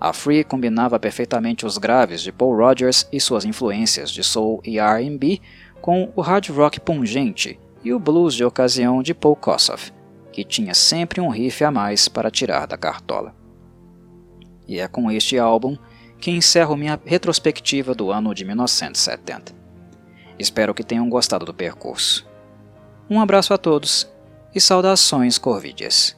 A 0.00 0.12
Free 0.12 0.44
combinava 0.44 0.98
perfeitamente 0.98 1.66
os 1.66 1.76
graves 1.76 2.22
de 2.22 2.30
Paul 2.30 2.56
Rogers 2.56 3.08
e 3.12 3.20
suas 3.20 3.44
influências 3.44 4.10
de 4.10 4.22
soul 4.22 4.60
e 4.64 4.78
R&B 4.78 5.40
com 5.80 6.12
o 6.14 6.20
hard 6.20 6.48
rock 6.50 6.80
pungente 6.80 7.58
e 7.82 7.92
o 7.92 7.98
blues 7.98 8.34
de 8.34 8.44
ocasião 8.44 9.02
de 9.02 9.14
Paul 9.14 9.36
Kossoff, 9.36 9.92
que 10.32 10.44
tinha 10.44 10.74
sempre 10.74 11.20
um 11.20 11.28
riff 11.28 11.64
a 11.64 11.70
mais 11.70 12.08
para 12.08 12.30
tirar 12.30 12.66
da 12.66 12.76
cartola. 12.76 13.34
E 14.66 14.78
é 14.78 14.86
com 14.86 15.10
este 15.10 15.38
álbum 15.38 15.76
que 16.20 16.30
encerro 16.30 16.76
minha 16.76 17.00
retrospectiva 17.04 17.94
do 17.94 18.10
ano 18.10 18.34
de 18.34 18.44
1970. 18.44 19.52
Espero 20.38 20.74
que 20.74 20.84
tenham 20.84 21.08
gostado 21.08 21.44
do 21.44 21.54
percurso. 21.54 22.26
Um 23.08 23.20
abraço 23.20 23.54
a 23.54 23.58
todos 23.58 24.08
e 24.54 24.60
saudações 24.60 25.38
corvídeas. 25.38 26.17